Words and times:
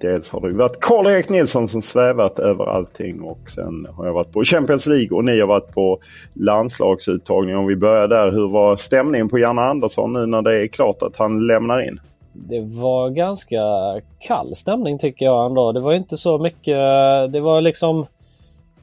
dels 0.00 0.30
har 0.30 0.48
det 0.48 0.52
varit 0.52 0.80
Karl-Erik 0.80 1.28
Nilsson 1.28 1.68
som 1.68 1.82
svävat 1.82 2.38
över 2.38 2.66
allting 2.66 3.20
och 3.20 3.50
sen 3.50 3.86
har 3.96 4.06
jag 4.06 4.12
varit 4.12 4.32
på 4.32 4.44
Champions 4.44 4.86
League 4.86 5.16
och 5.16 5.24
ni 5.24 5.40
har 5.40 5.46
varit 5.46 5.74
på 5.74 6.00
landslagsuttagning. 6.34 7.56
Om 7.56 7.66
vi 7.66 7.76
börjar 7.76 8.08
där, 8.08 8.30
hur 8.30 8.48
var 8.48 8.76
stämningen 8.76 9.28
på 9.28 9.38
Janne 9.38 9.62
Andersson 9.62 10.12
nu 10.12 10.26
när 10.26 10.42
det 10.42 10.62
är 10.62 10.66
klart 10.66 11.02
att 11.02 11.16
han 11.16 11.46
lämnar 11.46 11.88
in? 11.88 12.00
Det 12.32 12.60
var 12.60 13.10
ganska 13.10 13.62
kall 14.18 14.54
stämning 14.54 14.98
tycker 14.98 15.24
jag 15.24 15.46
ändå. 15.46 15.72
Det 15.72 15.80
var 15.80 15.92
inte 15.92 16.16
så 16.16 16.38
mycket, 16.38 16.74
eh, 16.74 17.32
det 17.32 17.40
var 17.40 17.60
liksom 17.60 18.06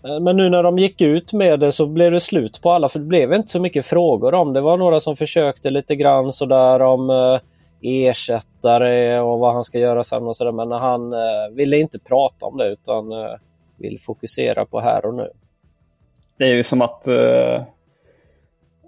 eh, 0.04 0.20
men 0.20 0.38
nu 0.38 0.50
när 0.50 0.64
de 0.64 0.78
gick 0.78 1.02
ut 1.02 1.34
med 1.34 1.60
det 1.60 1.72
så 1.72 1.88
blev 1.88 2.12
det 2.12 2.20
slut 2.20 2.62
på 2.62 2.72
alla 2.72 2.90
för 2.90 3.00
det 3.00 3.06
blev 3.06 3.34
inte 3.34 3.52
så 3.52 3.60
mycket 3.60 3.86
frågor 3.86 4.34
om 4.34 4.54
det. 4.54 4.62
var 4.62 4.78
några 4.78 5.00
som 5.00 5.16
försökte 5.16 5.70
lite 5.70 5.96
grann 5.96 6.32
sådär 6.32 6.82
om 6.82 7.10
eh, 7.10 7.40
ersättare 7.82 9.20
och 9.20 9.40
vad 9.40 9.54
han 9.54 9.64
ska 9.64 9.80
göra 9.80 10.04
sen 10.04 10.28
och 10.28 10.38
sådär. 10.38 10.52
Men 10.52 10.72
han 10.72 11.14
ville 11.56 11.78
inte 11.78 12.00
prata 12.00 12.46
om 12.46 12.58
det 12.58 12.68
utan 12.68 13.06
vill 13.76 14.00
fokusera 14.00 14.66
på 14.66 14.80
här 14.80 15.06
och 15.06 15.14
nu. 15.14 15.30
Det 16.38 16.44
är 16.44 16.54
ju 16.54 16.64
som 16.64 16.82
att 16.82 17.08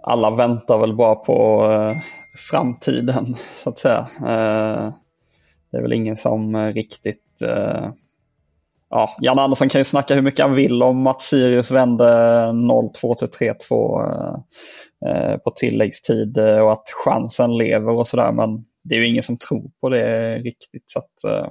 alla 0.01 0.29
väntar 0.29 0.77
väl 0.77 0.93
bara 0.93 1.15
på 1.15 1.63
framtiden 2.39 3.35
så 3.63 3.69
att 3.69 3.79
säga. 3.79 4.07
Eh, 4.19 4.93
det 5.71 5.77
är 5.77 5.81
väl 5.81 5.93
ingen 5.93 6.17
som 6.17 6.57
riktigt 6.73 7.41
eh, 7.43 7.91
ja, 8.89 9.15
Jan 9.19 9.39
Andersson 9.39 9.69
kan 9.69 9.79
ju 9.79 9.85
snacka 9.85 10.15
hur 10.15 10.21
mycket 10.21 10.45
han 10.45 10.55
vill 10.55 10.83
om 10.83 11.07
att 11.07 11.21
Sirius 11.21 11.71
vände 11.71 12.05
0-2 12.45 13.15
till 13.15 13.53
3-2 13.71 14.43
eh, 15.05 15.37
på 15.37 15.51
tilläggstid 15.55 16.37
och 16.37 16.71
att 16.71 16.89
chansen 17.05 17.57
lever 17.57 17.91
och 17.91 18.07
sådär. 18.07 18.31
Men 18.31 18.65
det 18.83 18.95
är 18.95 18.99
ju 18.99 19.07
ingen 19.07 19.23
som 19.23 19.37
tror 19.37 19.71
på 19.81 19.89
det 19.89 20.37
riktigt. 20.37 20.89
Så 20.89 20.99
att, 20.99 21.49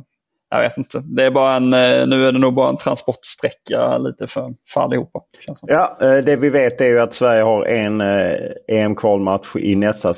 jag 0.50 0.60
vet 0.60 0.78
inte. 0.78 1.03
Det 1.04 1.25
är 1.25 1.31
bara 1.31 1.56
en, 1.56 1.72
eh, 1.72 2.06
nu 2.06 2.26
är 2.26 2.32
det 2.32 2.38
nog 2.38 2.54
bara 2.54 2.69
en 2.69 2.76
transportsträcka 2.76 3.98
lite 3.98 4.26
för, 4.26 4.54
för 4.69 4.81
allihopa. 4.81 5.20
Ja, 5.62 5.98
eh, 6.00 6.25
det 6.25 6.36
vi 6.36 6.48
vet 6.48 6.81
är 6.81 6.86
ju 6.86 7.00
att 7.00 7.14
Sverige 7.14 7.42
har 7.42 7.64
en 7.64 8.00
eh, 8.00 8.36
EM-kvalmatch 8.69 9.56
i 9.56 9.75
nästa 9.75 10.14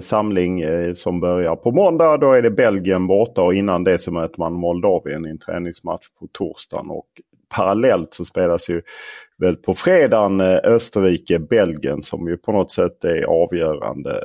samling 0.00 0.64
som 0.94 1.20
börjar 1.20 1.56
på 1.56 1.70
måndag. 1.70 2.16
Då 2.16 2.32
är 2.32 2.42
det 2.42 2.50
Belgien 2.50 3.06
borta 3.06 3.42
och 3.42 3.54
innan 3.54 3.84
det 3.84 3.98
så 3.98 4.12
möter 4.12 4.38
man 4.38 4.52
Moldavien 4.52 5.26
i 5.26 5.30
en 5.30 5.38
träningsmatch 5.38 6.06
på 6.20 6.26
torsdagen. 6.32 6.90
Och 6.90 7.06
parallellt 7.56 8.14
så 8.14 8.24
spelas 8.24 8.70
ju 8.70 8.82
väl 9.38 9.56
på 9.56 9.74
fredagen 9.74 10.40
Österrike-Belgien 10.40 12.02
som 12.02 12.28
ju 12.28 12.36
på 12.36 12.52
något 12.52 12.72
sätt 12.72 13.04
är 13.04 13.24
avgörande. 13.24 14.20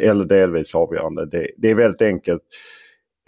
Eller 0.00 0.24
delvis 0.24 0.74
avgörande. 0.74 1.26
Det, 1.26 1.50
det 1.56 1.70
är 1.70 1.74
väldigt 1.74 2.02
enkelt 2.02 2.42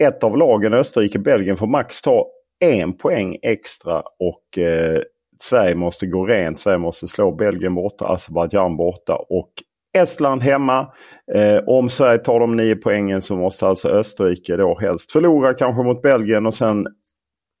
ett 0.01 0.23
av 0.23 0.37
lagen, 0.37 0.73
Österrike-Belgien, 0.73 1.57
får 1.57 1.67
max 1.67 2.01
ta 2.01 2.27
en 2.59 2.93
poäng 2.93 3.37
extra 3.41 4.03
och 4.19 4.57
eh, 4.57 5.01
Sverige 5.41 5.75
måste 5.75 6.07
gå 6.07 6.25
rent. 6.25 6.59
Sverige 6.59 6.77
måste 6.77 7.07
slå 7.07 7.31
Belgien 7.31 7.75
borta, 7.75 8.07
Azerbajdzjan 8.07 8.77
borta 8.77 9.15
och 9.15 9.51
Estland 9.97 10.43
hemma. 10.43 10.87
Eh, 11.33 11.63
om 11.67 11.89
Sverige 11.89 12.17
tar 12.17 12.39
de 12.39 12.55
nio 12.55 12.75
poängen 12.75 13.21
så 13.21 13.35
måste 13.35 13.67
alltså 13.67 13.89
Österrike 13.89 14.55
då 14.55 14.79
helst 14.79 15.11
förlora 15.11 15.53
kanske 15.53 15.83
mot 15.83 16.01
Belgien 16.01 16.45
och 16.45 16.53
sen 16.53 16.87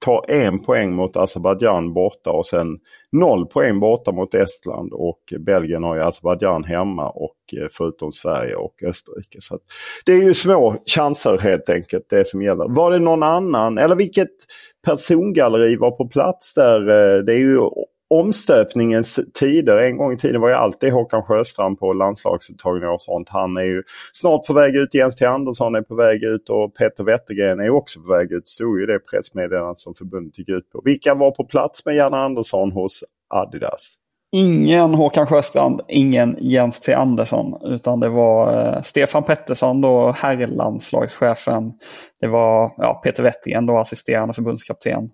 ta 0.05 0.23
en 0.27 0.59
poäng 0.59 0.93
mot 0.93 1.17
Azerbajdzjan 1.17 1.93
borta 1.93 2.29
och 2.31 2.45
sen 2.45 2.67
noll 3.11 3.45
poäng 3.45 3.79
borta 3.79 4.11
mot 4.11 4.33
Estland. 4.33 4.93
Och 4.93 5.33
Belgien 5.39 5.83
har 5.83 5.95
ju 5.95 6.01
Azerbajdzjan 6.01 6.63
hemma 6.63 7.09
och 7.09 7.37
eh, 7.57 7.67
förutom 7.71 8.11
Sverige 8.11 8.55
och 8.55 8.83
Österrike. 8.83 9.37
Så 9.41 9.59
Det 10.05 10.13
är 10.13 10.23
ju 10.23 10.33
små 10.33 10.75
chanser 10.85 11.37
helt 11.37 11.69
enkelt 11.69 12.09
det 12.09 12.27
som 12.27 12.41
gäller. 12.41 12.75
Var 12.75 12.91
det 12.91 12.99
någon 12.99 13.23
annan 13.23 13.77
eller 13.77 13.95
vilket 13.95 14.29
persongalleri 14.85 15.75
var 15.75 15.91
på 15.91 16.07
plats 16.07 16.53
där? 16.53 16.81
Eh, 16.81 17.23
det 17.23 17.33
är 17.33 17.39
ju 17.39 17.59
omstöpningens 18.11 19.19
tider. 19.33 19.77
En 19.77 19.97
gång 19.97 20.13
i 20.13 20.17
tiden 20.17 20.41
var 20.41 20.49
ju 20.49 20.55
alltid 20.55 20.93
Håkan 20.93 21.23
Sjöstrand 21.23 21.79
på 21.79 21.93
landslagsuttagningar 21.93 22.93
och 22.93 23.01
sånt. 23.01 23.29
Han 23.29 23.57
är 23.57 23.61
ju 23.61 23.83
snart 24.13 24.47
på 24.47 24.53
väg 24.53 24.75
ut. 24.75 24.93
Jens 24.93 25.15
T 25.15 25.25
Andersson 25.25 25.75
är 25.75 25.81
på 25.81 25.95
väg 25.95 26.23
ut 26.23 26.49
och 26.49 26.75
Peter 26.75 27.03
Wettergren 27.03 27.59
är 27.59 27.69
också 27.69 28.01
på 28.01 28.13
väg 28.13 28.31
ut. 28.31 28.47
stod 28.47 28.79
ju 28.79 28.85
det 28.85 28.99
pressmeddelandet 28.99 29.79
som 29.79 29.93
förbundet 29.93 30.39
gick 30.39 30.49
ut 30.49 30.69
på. 30.69 30.81
Vilka 30.85 31.13
var 31.13 31.31
på 31.31 31.45
plats 31.45 31.85
med 31.85 31.95
Janne 31.95 32.17
Andersson 32.17 32.71
hos 32.71 33.03
Adidas? 33.29 33.95
Ingen 34.35 34.93
Håkan 34.93 35.27
Sjöstrand, 35.27 35.81
ingen 35.87 36.37
Jens 36.39 36.79
T 36.79 36.93
Andersson. 36.93 37.61
Utan 37.63 37.99
det 37.99 38.09
var 38.09 38.65
eh, 38.75 38.81
Stefan 38.81 39.23
Pettersson, 39.23 39.81
då 39.81 40.11
herrlandslagschefen. 40.11 41.73
Det 42.21 42.27
var 42.27 42.73
ja, 42.77 43.01
Peter 43.03 43.23
Wettergren, 43.23 43.65
då 43.65 43.77
assisterande 43.77 44.33
förbundskapten. 44.33 45.09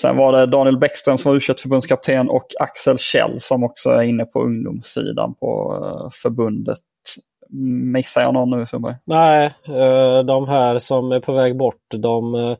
Sen 0.00 0.16
var 0.16 0.32
det 0.32 0.46
Daniel 0.46 0.78
Bäckström 0.78 1.18
som 1.18 1.32
var 1.32 1.36
u 1.36 1.40
förbundskapten 1.40 2.30
och 2.30 2.46
Axel 2.60 2.98
Kjell 2.98 3.40
som 3.40 3.64
också 3.64 3.90
är 3.90 4.02
inne 4.02 4.24
på 4.24 4.42
ungdomssidan 4.42 5.34
på 5.34 5.78
eh, 5.82 6.10
förbundet. 6.22 6.78
Missar 7.92 8.22
jag 8.22 8.34
någon 8.34 8.58
nu 8.58 8.66
Sundberg? 8.66 8.94
Nej, 9.04 9.46
eh, 9.68 10.24
de 10.24 10.48
här 10.48 10.78
som 10.78 11.12
är 11.12 11.20
på 11.20 11.32
väg 11.32 11.56
bort 11.56 11.82
de 11.96 12.34
eh, 12.34 12.56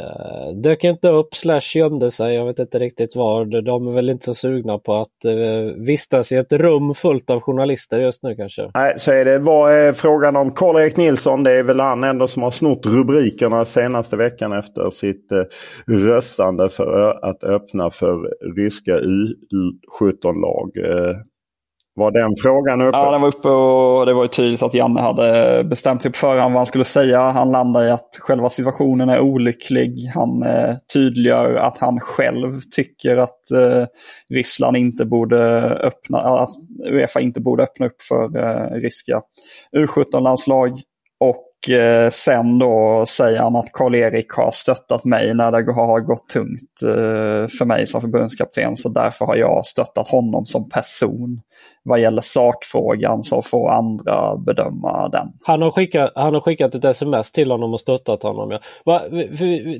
Uh, 0.00 0.60
dök 0.62 0.84
inte 0.84 1.08
upp 1.08 1.34
slash 1.34 1.60
gömde 1.74 2.10
sig. 2.10 2.34
Jag 2.34 2.46
vet 2.46 2.58
inte 2.58 2.78
riktigt 2.78 3.16
var. 3.16 3.62
De 3.62 3.88
är 3.88 3.92
väl 3.92 4.10
inte 4.10 4.24
så 4.24 4.34
sugna 4.34 4.78
på 4.78 4.94
att 4.94 5.08
uh, 5.26 5.84
vistas 5.86 6.32
i 6.32 6.36
ett 6.36 6.52
rum 6.52 6.94
fullt 6.94 7.30
av 7.30 7.40
journalister 7.40 8.00
just 8.00 8.22
nu 8.22 8.34
kanske. 8.34 8.70
Nej, 8.74 8.94
så 8.96 9.12
är 9.12 9.24
det. 9.24 9.38
Vad 9.38 9.72
är 9.72 9.92
frågan 9.92 10.36
om 10.36 10.50
Karl-Erik 10.50 10.96
Nilsson? 10.96 11.42
Det 11.42 11.52
är 11.52 11.62
väl 11.62 11.80
han 11.80 12.04
ändå 12.04 12.26
som 12.26 12.42
har 12.42 12.50
snott 12.50 12.86
rubrikerna 12.86 13.64
senaste 13.64 14.16
veckan 14.16 14.52
efter 14.52 14.90
sitt 14.90 15.32
uh, 15.32 15.44
röstande 15.94 16.68
för 16.68 17.18
att 17.30 17.44
öppna 17.44 17.90
för 17.90 18.14
ryska 18.56 18.98
U17-lag. 18.98 20.70
Var 21.96 22.10
den 22.10 22.32
frågan 22.42 22.80
uppe? 22.80 22.98
Ja, 22.98 23.10
den 23.10 23.20
var 23.20 23.28
uppe 23.28 23.48
och 23.48 24.06
det 24.06 24.12
var 24.12 24.22
ju 24.22 24.28
tydligt 24.28 24.62
att 24.62 24.74
Janne 24.74 25.00
hade 25.00 25.64
bestämt 25.64 26.02
sig 26.02 26.12
på 26.12 26.18
förhand 26.18 26.52
vad 26.52 26.60
han 26.60 26.66
skulle 26.66 26.84
säga. 26.84 27.20
Han 27.20 27.50
landar 27.50 27.84
i 27.84 27.90
att 27.90 28.08
själva 28.20 28.50
situationen 28.50 29.08
är 29.08 29.20
olycklig. 29.20 30.10
Han 30.14 30.42
eh, 30.42 30.76
tydliggör 30.94 31.54
att 31.54 31.78
han 31.78 32.00
själv 32.00 32.60
tycker 32.76 33.16
att 33.16 33.50
eh, 33.50 33.84
Ryssland 34.30 34.76
inte 34.76 35.04
borde 35.04 35.60
öppna, 35.70 36.18
att 36.18 36.50
Uefa 36.90 37.20
inte 37.20 37.40
borde 37.40 37.62
öppna 37.62 37.86
upp 37.86 38.02
för 38.02 38.38
eh, 38.38 38.80
ryska 38.80 39.22
U17-landslag. 39.76 40.80
Och 41.20 41.53
Eh, 41.70 42.10
sen 42.10 42.58
då 42.58 43.04
säger 43.08 43.38
han 43.38 43.56
att 43.56 43.72
Karl-Erik 43.72 44.32
har 44.32 44.50
stöttat 44.50 45.04
mig 45.04 45.34
när 45.34 45.52
det 45.52 45.72
har 45.72 46.00
gått 46.00 46.28
tungt 46.28 46.82
eh, 46.82 47.48
för 47.58 47.64
mig 47.64 47.86
som 47.86 48.00
förbundskapten. 48.00 48.76
Så 48.76 48.88
därför 48.88 49.26
har 49.26 49.36
jag 49.36 49.66
stöttat 49.66 50.08
honom 50.08 50.46
som 50.46 50.68
person. 50.68 51.40
Vad 51.82 52.00
gäller 52.00 52.22
sakfrågan 52.22 53.24
så 53.24 53.42
får 53.42 53.70
andra 53.70 54.36
bedöma 54.36 55.08
den. 55.08 55.28
Han 55.44 55.62
har 55.62 55.70
skickat, 55.70 56.12
han 56.14 56.34
har 56.34 56.40
skickat 56.40 56.74
ett 56.74 56.84
sms 56.84 57.32
till 57.32 57.50
honom 57.50 57.72
och 57.72 57.80
stöttat 57.80 58.22
honom. 58.22 58.50
Ja. 58.50 58.58
Va, 58.84 59.02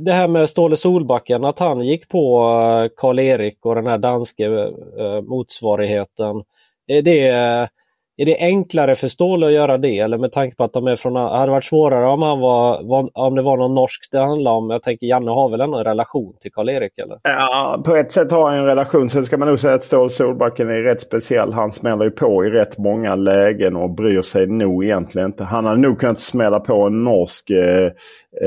det 0.01 0.13
här 0.13 0.29
med 0.29 0.51
Ståle 0.51 0.77
Solbacken, 0.77 1.45
att 1.45 1.59
han 1.59 1.81
gick 1.81 2.09
på 2.09 2.41
eh, 2.85 2.91
Karl-Erik 2.97 3.67
och 3.67 3.75
den 3.75 3.87
här 3.87 3.99
danske 3.99 4.45
eh, 4.45 5.23
motsvarigheten. 5.23 6.43
Är 6.87 7.03
det 7.03 7.29
är 7.29 7.69
det 8.17 8.39
enklare 8.39 8.95
för 8.95 9.09
Ståhle 9.09 9.47
att 9.47 9.53
göra 9.53 9.79
det? 9.79 9.99
Eller 9.99 10.19
med 10.19 10.33
tanke 10.33 10.57
på 10.57 10.65
att 10.65 10.73
de 10.73 10.87
är 10.87 10.97
från... 10.97 11.17
hade 11.17 11.47
det 11.47 11.51
varit 11.51 11.65
svårare 11.65 12.07
om, 12.07 12.23
han 12.23 12.41
var, 12.41 12.81
om 13.15 13.35
det 13.35 13.43
var 13.43 13.57
någon 13.57 13.75
norsk 13.75 14.09
det 14.11 14.19
handlade 14.19 14.57
om? 14.57 14.71
Jag 14.71 14.83
tänker 14.83 15.07
Janne 15.07 15.31
har 15.31 15.49
väl 15.49 15.61
ändå 15.61 15.79
en 15.79 15.85
relation 15.85 16.35
till 16.41 16.53
Karl-Erik? 16.53 16.99
eller? 16.99 17.19
Ja, 17.23 17.83
på 17.85 17.97
ett 17.97 18.13
sätt 18.13 18.33
har 18.33 18.51
han 18.51 18.59
en 18.59 18.65
relation. 18.65 19.09
Sen 19.09 19.25
ska 19.25 19.37
man 19.37 19.49
nog 19.49 19.59
säga 19.59 19.75
att 19.75 19.85
Ståhl 19.85 20.11
Solbacken 20.11 20.71
är 20.71 20.83
rätt 20.83 21.01
speciell. 21.01 21.53
Han 21.53 21.71
smäller 21.71 22.05
ju 22.05 22.11
på 22.11 22.45
i 22.45 22.51
rätt 22.51 22.79
många 22.79 23.15
lägen 23.15 23.77
och 23.77 23.91
bryr 23.91 24.23
sig 24.23 24.47
nog 24.47 24.85
egentligen 24.85 25.29
inte. 25.29 25.45
Han 25.45 25.65
hade 25.65 25.81
nog 25.81 25.99
kunnat 25.99 26.21
smälla 26.21 26.61
på 26.61 26.83
en 26.83 27.05
norsk 27.05 27.51
eh, 27.51 27.91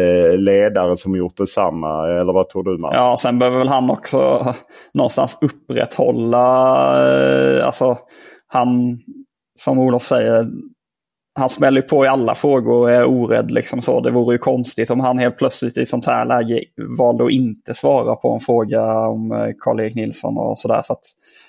eh 0.01 0.37
ledare 0.37 0.97
som 0.97 1.15
gjort 1.15 1.37
detsamma. 1.37 2.07
Eller 2.21 2.33
vad 2.33 2.49
tror 2.49 2.63
du 2.63 2.77
Martin? 2.77 2.99
Ja, 2.99 3.17
sen 3.19 3.39
behöver 3.39 3.57
väl 3.57 3.67
han 3.67 3.89
också 3.89 4.45
någonstans 4.93 5.37
upprätthålla... 5.41 6.47
Eh, 7.09 7.65
alltså, 7.65 7.97
han 8.47 8.99
som 9.59 9.79
Olof 9.79 10.03
säger, 10.03 10.47
han 11.37 11.49
smäller 11.49 11.81
på 11.81 12.05
i 12.05 12.07
alla 12.07 12.35
frågor 12.35 12.73
och 12.73 12.91
är 12.91 13.05
orädd. 13.05 13.51
Liksom 13.51 13.81
så. 13.81 14.01
Det 14.01 14.11
vore 14.11 14.35
ju 14.35 14.39
konstigt 14.39 14.89
om 14.89 14.99
han 14.99 15.19
helt 15.19 15.37
plötsligt 15.37 15.77
i 15.77 15.85
sånt 15.85 16.05
här 16.05 16.25
läge 16.25 16.63
valde 16.97 17.23
att 17.23 17.31
inte 17.31 17.73
svara 17.73 18.15
på 18.15 18.33
en 18.33 18.39
fråga 18.39 19.07
om 19.07 19.31
eh, 19.31 19.49
Karl-Erik 19.59 19.95
Nilsson 19.95 20.37
och 20.37 20.59
sådär. 20.59 20.81
Så 20.83 20.95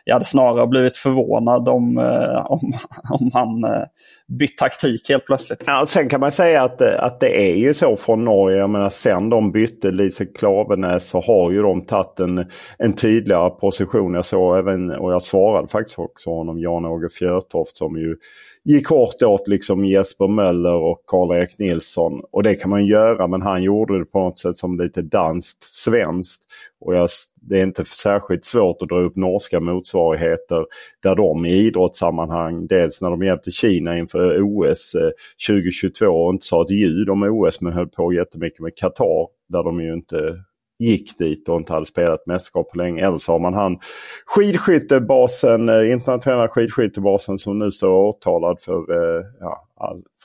jag 0.04 0.14
hade 0.14 0.24
snarare 0.24 0.66
blivit 0.66 0.96
förvånad 0.96 1.68
om, 1.68 1.98
eh, 1.98 2.46
om, 2.46 2.72
om 3.20 3.30
han 3.34 3.64
eh, 3.64 3.84
bytt 4.28 4.56
taktik 4.56 5.08
helt 5.08 5.26
plötsligt. 5.26 5.64
Ja, 5.66 5.84
sen 5.86 6.08
kan 6.08 6.20
man 6.20 6.32
säga 6.32 6.62
att, 6.62 6.80
eh, 6.80 7.02
att 7.02 7.20
det 7.20 7.50
är 7.50 7.56
ju 7.56 7.74
så 7.74 7.96
från 7.96 8.24
Norge. 8.24 8.58
Jag 8.58 8.70
menar 8.70 8.88
sen 8.88 9.30
de 9.30 9.52
bytte 9.52 9.90
Lise 9.90 10.26
Klavenäs 10.26 11.08
så 11.08 11.20
har 11.20 11.50
ju 11.50 11.62
de 11.62 11.82
tagit 11.82 12.20
en, 12.20 12.46
en 12.78 12.92
tydligare 12.92 13.50
position. 13.50 14.14
Jag 14.14 14.24
såg 14.24 14.58
även, 14.58 14.90
och 14.90 15.12
jag 15.12 15.22
svarade 15.22 15.68
faktiskt 15.68 15.98
också 15.98 16.30
honom, 16.30 16.58
Jan-Åge 16.58 17.08
Fjörtoft 17.08 17.76
som 17.76 17.96
ju 17.96 18.16
gick 18.64 18.88
hårt 18.88 19.22
åt 19.22 19.48
liksom 19.48 19.84
Jesper 19.84 20.28
Möller 20.28 20.74
och 20.74 21.02
Karl-Erik 21.06 21.58
Nilsson. 21.58 22.22
Och 22.30 22.42
det 22.42 22.54
kan 22.54 22.70
man 22.70 22.86
göra 22.86 23.26
men 23.26 23.42
han 23.42 23.62
gjorde 23.62 23.98
det 23.98 24.04
på 24.04 24.18
något 24.18 24.38
sätt 24.38 24.58
som 24.58 24.80
lite 24.80 25.02
danskt 25.02 25.62
svenskt. 25.62 26.42
Och 26.80 26.94
jag, 26.94 27.08
det 27.48 27.58
är 27.58 27.62
inte 27.62 27.84
särskilt 27.84 28.44
svårt 28.44 28.82
att 28.82 28.88
dra 28.88 29.00
upp 29.00 29.16
norska 29.16 29.60
motsvarigheter 29.60 30.66
där 31.02 31.14
de 31.14 31.46
i 31.46 31.52
idrottssammanhang, 31.52 32.66
dels 32.66 33.00
när 33.02 33.10
de 33.10 33.22
hjälpte 33.22 33.50
Kina 33.50 33.98
inför 33.98 34.42
OS 34.42 34.92
2022 35.48 36.04
eh, 36.04 36.10
och 36.10 36.32
inte 36.32 36.46
sa 36.46 36.62
ett 36.62 36.70
ljud 36.70 37.10
om 37.10 37.22
OS 37.22 37.60
men 37.60 37.72
höll 37.72 37.88
på 37.88 38.12
jättemycket 38.12 38.60
med 38.60 38.76
Qatar 38.76 39.28
där 39.48 39.64
de 39.64 39.80
ju 39.80 39.92
inte 39.92 40.44
gick 40.78 41.18
dit 41.18 41.48
och 41.48 41.56
inte 41.56 41.72
hade 41.72 41.86
spelat 41.86 42.26
mästerskap 42.26 42.70
på 42.70 42.78
länge. 42.78 43.06
Eller 43.06 43.18
så 43.18 43.32
har 43.32 43.38
man 43.38 43.54
han 43.54 43.78
skidskyttebasen, 44.26 45.68
eh, 45.68 45.92
internationella 45.92 46.48
skidskyttebasen 46.48 47.38
som 47.38 47.58
nu 47.58 47.70
står 47.70 47.90
åtalad 47.90 48.60
för, 48.60 48.74
eh, 48.74 49.24
ja, 49.40 49.66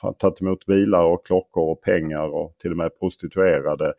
för 0.00 0.08
att 0.08 0.22
ha 0.22 0.28
tagit 0.28 0.40
emot 0.40 0.66
bilar 0.66 1.04
och 1.04 1.26
klockor 1.26 1.70
och 1.70 1.80
pengar 1.80 2.34
och 2.34 2.54
till 2.58 2.70
och 2.70 2.76
med 2.76 2.98
prostituerade. 2.98 3.94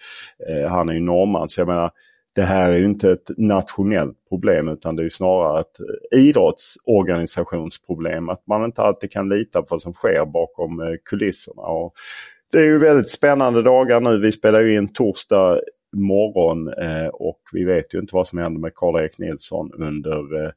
Han 0.69 0.89
är 0.89 0.93
ju 0.93 0.99
norrman 0.99 1.49
så 1.49 1.61
jag 1.61 1.67
menar 1.67 1.91
det 2.35 2.43
här 2.43 2.71
är 2.71 2.77
ju 2.77 2.85
inte 2.85 3.11
ett 3.11 3.31
nationellt 3.37 4.17
problem 4.29 4.67
utan 4.67 4.95
det 4.95 5.03
är 5.03 5.09
snarare 5.09 5.61
ett 5.61 5.79
eh, 5.79 5.85
idrottsorganisationsproblem. 6.19 8.29
Att 8.29 8.47
man 8.47 8.65
inte 8.65 8.81
alltid 8.81 9.11
kan 9.11 9.29
lita 9.29 9.61
på 9.61 9.67
vad 9.69 9.81
som 9.81 9.93
sker 9.93 10.25
bakom 10.25 10.81
eh, 10.81 10.87
kulisserna. 11.09 11.61
Och 11.61 11.93
det 12.51 12.57
är 12.57 12.65
ju 12.65 12.79
väldigt 12.79 13.09
spännande 13.09 13.61
dagar 13.61 13.99
nu. 13.99 14.19
Vi 14.19 14.31
spelar 14.31 14.61
ju 14.61 14.77
in 14.77 14.93
torsdag 14.93 15.59
morgon 15.95 16.67
eh, 16.67 17.07
och 17.07 17.39
vi 17.53 17.63
vet 17.63 17.93
ju 17.93 17.99
inte 17.99 18.15
vad 18.15 18.27
som 18.27 18.39
händer 18.39 18.61
med 18.61 18.75
Karl-Erik 18.75 19.19
Nilsson 19.19 19.71
under 19.73 20.45
eh, 20.45 20.51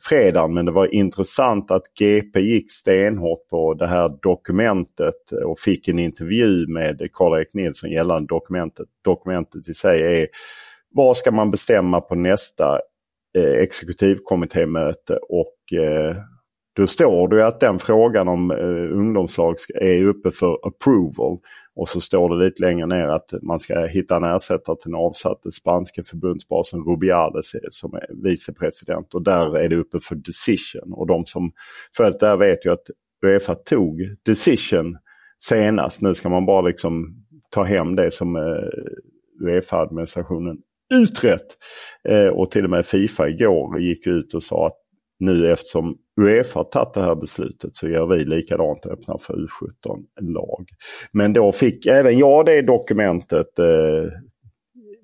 fredagen. 0.00 0.54
Men 0.54 0.64
det 0.64 0.72
var 0.72 0.94
intressant 0.94 1.70
att 1.70 1.94
GP 1.98 2.40
gick 2.40 2.72
stenhårt 2.72 3.48
på 3.48 3.74
det 3.74 3.86
här 3.86 4.18
dokumentet 4.22 5.32
och 5.44 5.58
fick 5.58 5.88
en 5.88 5.98
intervju 5.98 6.66
med 6.66 7.08
Karl-Erik 7.12 7.54
Nilsson 7.54 7.90
gällande 7.90 8.26
dokumentet. 8.26 8.88
Dokumentet 9.04 9.68
i 9.68 9.74
sig 9.74 10.02
är 10.02 10.28
vad 10.94 11.16
ska 11.16 11.30
man 11.30 11.50
bestämma 11.50 12.00
på 12.00 12.14
nästa 12.14 12.80
eh, 13.38 13.52
exekutivkommittémöte 13.62 15.16
och 15.16 15.78
eh, 15.78 16.16
då 16.76 16.86
står 16.86 17.28
det 17.28 17.46
att 17.46 17.60
den 17.60 17.78
frågan 17.78 18.28
om 18.28 18.50
eh, 18.50 18.98
ungdomslag 18.98 19.54
är 19.74 20.02
uppe 20.02 20.30
för 20.30 20.58
approval. 20.68 21.38
Och 21.76 21.88
så 21.88 22.00
står 22.00 22.28
det 22.28 22.44
lite 22.44 22.62
längre 22.62 22.86
ner 22.86 23.08
att 23.08 23.34
man 23.42 23.60
ska 23.60 23.86
hitta 23.86 24.16
en 24.16 24.24
ersättare 24.24 24.76
till 24.76 24.90
den 24.90 25.00
avsatte 25.00 25.52
spanske 25.52 26.04
förbundsbasen 26.04 26.80
Rubiales 26.80 27.54
eh, 27.54 27.60
som 27.70 27.94
är 27.94 28.22
vicepresident. 28.22 29.14
Och 29.14 29.22
där 29.22 29.56
är 29.56 29.68
det 29.68 29.76
uppe 29.76 30.00
för 30.00 30.14
decision. 30.14 30.92
Och 30.92 31.06
de 31.06 31.26
som 31.26 31.52
följt 31.96 32.20
det 32.20 32.26
här 32.26 32.36
vet 32.36 32.66
ju 32.66 32.72
att 32.72 32.90
Uefa 33.26 33.54
tog 33.54 34.00
decision 34.26 34.98
senast. 35.38 36.02
Nu 36.02 36.14
ska 36.14 36.28
man 36.28 36.46
bara 36.46 36.60
liksom 36.60 37.24
ta 37.50 37.64
hem 37.64 37.96
det 37.96 38.10
som 38.10 38.36
eh, 38.36 39.44
Uefa-administrationen 39.46 40.56
utrett. 40.94 41.46
Eh, 42.08 42.26
och 42.26 42.50
till 42.50 42.64
och 42.64 42.70
med 42.70 42.86
Fifa 42.86 43.28
igår 43.28 43.80
gick 43.80 44.06
ut 44.06 44.34
och 44.34 44.42
sa 44.42 44.66
att 44.66 44.76
nu 45.18 45.52
eftersom 45.52 45.96
Uefa 46.20 46.58
har 46.58 46.64
tagit 46.64 46.94
det 46.94 47.02
här 47.02 47.14
beslutet 47.14 47.76
så 47.76 47.88
gör 47.88 48.06
vi 48.06 48.24
likadant 48.24 48.86
och 48.86 48.92
öppnar 48.92 49.18
för 49.18 49.34
U17-lag. 49.34 50.66
Men 51.12 51.32
då 51.32 51.52
fick 51.52 51.86
även 51.86 52.18
jag 52.18 52.46
det 52.46 52.62
dokumentet 52.62 53.58
eh, 53.58 54.10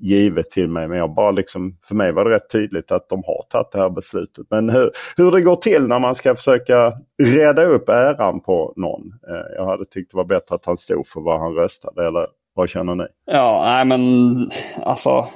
givet 0.01 0.51
till 0.51 0.69
mig. 0.69 0.89
Men 0.89 0.99
jag 0.99 1.15
bara 1.15 1.31
liksom, 1.31 1.77
för 1.83 1.95
mig 1.95 2.13
var 2.13 2.25
det 2.25 2.31
rätt 2.37 2.51
tydligt 2.53 2.93
att 2.93 3.09
de 3.09 3.23
har 3.27 3.45
tagit 3.51 3.73
det 3.73 3.79
här 3.79 3.91
beslutet. 3.91 4.47
Men 4.51 4.71
hur, 4.71 4.91
hur 5.17 5.31
det 5.31 5.41
går 5.41 5.57
till 5.57 5.87
när 5.87 5.99
man 5.99 6.15
ska 6.15 6.35
försöka 6.35 6.93
rädda 7.23 7.65
upp 7.65 7.89
äran 7.89 8.41
på 8.41 8.73
någon. 8.77 9.01
Eh, 9.29 9.57
jag 9.57 9.67
hade 9.67 9.85
tyckt 9.85 10.11
det 10.11 10.17
var 10.17 10.25
bättre 10.25 10.55
att 10.55 10.67
han 10.67 10.77
stod 10.77 11.07
för 11.07 11.21
vad 11.21 11.41
han 11.41 11.55
röstade. 11.55 12.07
Eller 12.07 12.27
vad 12.55 12.69
känner 12.69 12.95
ni? 12.95 13.05
Ja, 13.27 13.63
nej 13.65 13.85
men 13.85 14.51
alltså 14.83 15.27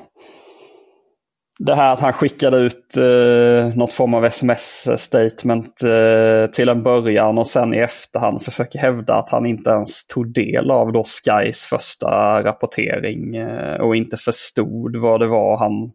det 1.58 1.75
här 1.75 1.92
att 1.92 2.00
han 2.00 2.12
skickade 2.12 2.56
ut 2.56 2.96
eh, 2.96 3.76
något 3.76 3.92
form 3.92 4.14
av 4.14 4.25
sms-statement 4.25 5.82
eh, 5.82 6.50
till 6.50 6.68
en 6.68 6.82
början 6.82 7.38
och 7.38 7.46
sen 7.46 7.75
i 7.75 7.78
efterhand 7.78 8.42
försöker 8.42 8.78
hävda 8.78 9.14
att 9.14 9.28
han 9.28 9.46
inte 9.46 9.70
ens 9.70 10.06
tog 10.06 10.32
del 10.32 10.70
av 10.70 10.92
då 10.92 11.04
Skys 11.04 11.62
första 11.62 12.42
rapportering 12.42 13.37
eh, 13.37 13.80
och 13.80 13.96
inte 13.96 14.16
förstod 14.16 14.96
vad 14.96 15.20
det 15.20 15.26
var 15.26 15.56
han 15.56 15.90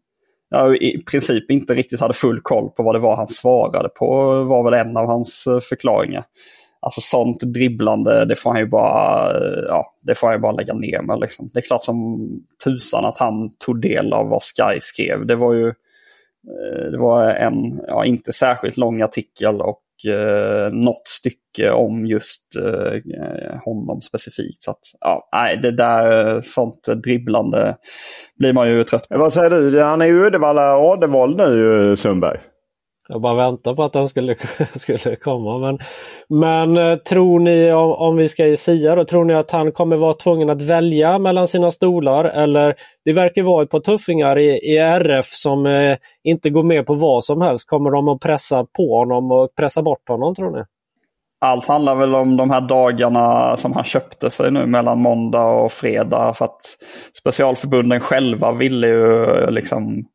ja, 0.50 0.76
i 0.76 1.04
princip 1.12 1.52
inte 1.52 1.74
riktigt 1.74 2.00
hade 2.00 2.14
full 2.14 2.40
koll 2.42 2.70
på 2.70 2.84
vad 2.84 2.96
det 2.96 3.00
var 3.00 3.16
han 3.16 3.28
svarade 3.28 3.90
på 3.90 4.08
var 4.44 4.64
väl 4.64 4.88
en 4.88 4.98
av 4.98 5.06
hans 5.06 5.48
eh, 5.48 5.60
förklaringar. 5.60 6.24
Alltså 6.82 7.02
sånt 7.02 7.40
dribblande, 7.40 8.26
det 8.26 8.36
får 8.36 8.50
han 8.50 8.60
ju 8.60 8.66
bara, 8.66 9.32
eh, 9.38 9.64
ja, 9.68 9.86
det 10.02 10.16
får 10.16 10.28
han 10.28 10.36
ju 10.36 10.42
bara 10.42 10.52
lägga 10.52 10.74
ner 10.74 11.02
med. 11.02 11.20
Liksom. 11.20 11.50
Det 11.54 11.60
är 11.60 11.64
klart 11.64 11.84
som 11.84 12.30
tusan 12.64 13.06
att 13.06 13.18
han 13.18 13.56
tog 13.66 13.82
del 13.82 14.14
av 14.14 14.30
vad 14.30 14.42
Sky 14.42 14.80
skrev. 14.80 15.26
Det 15.26 15.36
var 15.36 15.54
ju 15.54 15.68
eh, 15.68 16.92
det 16.92 16.98
var 16.98 17.30
en, 17.30 17.82
ja, 17.88 18.06
inte 18.06 18.34
särskilt 18.34 18.78
lång 18.78 19.02
artikel 19.02 19.62
och 19.62 19.82
eh, 20.12 20.72
något 20.72 21.08
stycke 21.08 21.72
om 21.72 22.06
just 22.06 22.42
eh, 22.56 23.60
honom 23.66 24.02
specifikt. 24.02 24.62
Så 24.62 24.72
att, 24.72 24.80
ja, 25.00 25.30
nej, 25.32 25.58
det 25.58 25.72
där 25.72 26.36
eh, 26.36 26.42
sånt 26.42 26.84
dribblande 27.04 27.76
blir 28.38 28.54
man 28.54 28.70
ju 28.70 28.84
trött 28.84 29.10
på. 29.10 29.18
Vad 29.18 29.34
säger 29.34 29.50
du? 29.50 29.82
Han 29.82 30.02
är 30.02 30.06
ju 30.06 30.26
Uddevalla 30.26 30.78
Adevold 30.78 31.38
nu, 31.38 31.96
Sundberg. 31.96 32.40
Jag 33.12 33.22
bara 33.22 33.34
väntar 33.34 33.76
på 33.76 33.84
att 33.84 33.94
den 33.94 34.08
skulle, 34.08 34.36
skulle 34.76 35.16
komma. 35.16 35.58
Men, 35.58 35.80
men 36.30 36.78
eh, 36.78 36.98
tror 36.98 37.40
ni, 37.40 37.72
om, 37.72 37.92
om 37.92 38.18
vi 38.18 38.30
ska 38.30 38.56
sia 38.58 38.96
då, 38.96 39.06
tror 39.06 39.26
ni 39.26 39.34
att 39.34 39.52
han 39.52 39.72
kommer 39.72 39.98
vara 39.98 40.14
tvungen 40.14 40.50
att 40.50 40.62
välja 40.62 41.20
mellan 41.20 41.48
sina 41.48 41.72
stolar? 41.72 42.26
Eller 42.26 42.76
det 43.06 43.14
verkar 43.14 43.44
vara 43.44 43.64
ett 43.64 43.70
par 43.70 43.80
tuffingar 43.80 44.40
i, 44.40 44.50
i 44.50 44.78
RF 44.78 45.26
som 45.26 45.66
eh, 45.66 45.98
inte 46.24 46.50
går 46.50 46.64
med 46.64 46.86
på 46.86 46.94
vad 46.94 47.24
som 47.24 47.42
helst. 47.42 47.70
Kommer 47.70 47.92
de 47.92 48.08
att 48.08 48.20
pressa 48.20 48.66
på 48.78 48.98
honom 48.98 49.32
och 49.32 49.56
pressa 49.56 49.82
bort 49.82 50.10
honom 50.10 50.36
tror 50.36 50.58
ni? 50.58 50.64
Allt 51.42 51.68
handlar 51.68 51.96
väl 51.96 52.16
om 52.16 52.38
de 52.38 52.50
här 52.50 52.62
dagarna 52.62 53.58
som 53.58 53.74
han 53.74 53.84
köpte 53.84 54.30
sig 54.30 54.52
nu 54.52 54.66
mellan 54.66 55.00
måndag 55.00 55.46
och 55.46 55.72
fredag. 55.72 56.34
För 56.34 56.46
att 56.46 56.62
specialförbunden 57.18 58.00
själva 58.00 58.52
ville 58.52 58.88
ju 58.88 59.26
liksom 59.52 60.06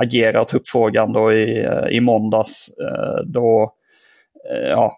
agera 0.00 0.44
frågan 0.66 1.12
då 1.12 1.32
i, 1.32 1.64
eh, 1.64 1.88
i 1.90 2.00
måndags. 2.00 2.68
Eh, 2.68 3.24
då 3.26 3.72
eh, 4.50 4.70
ja, 4.70 4.92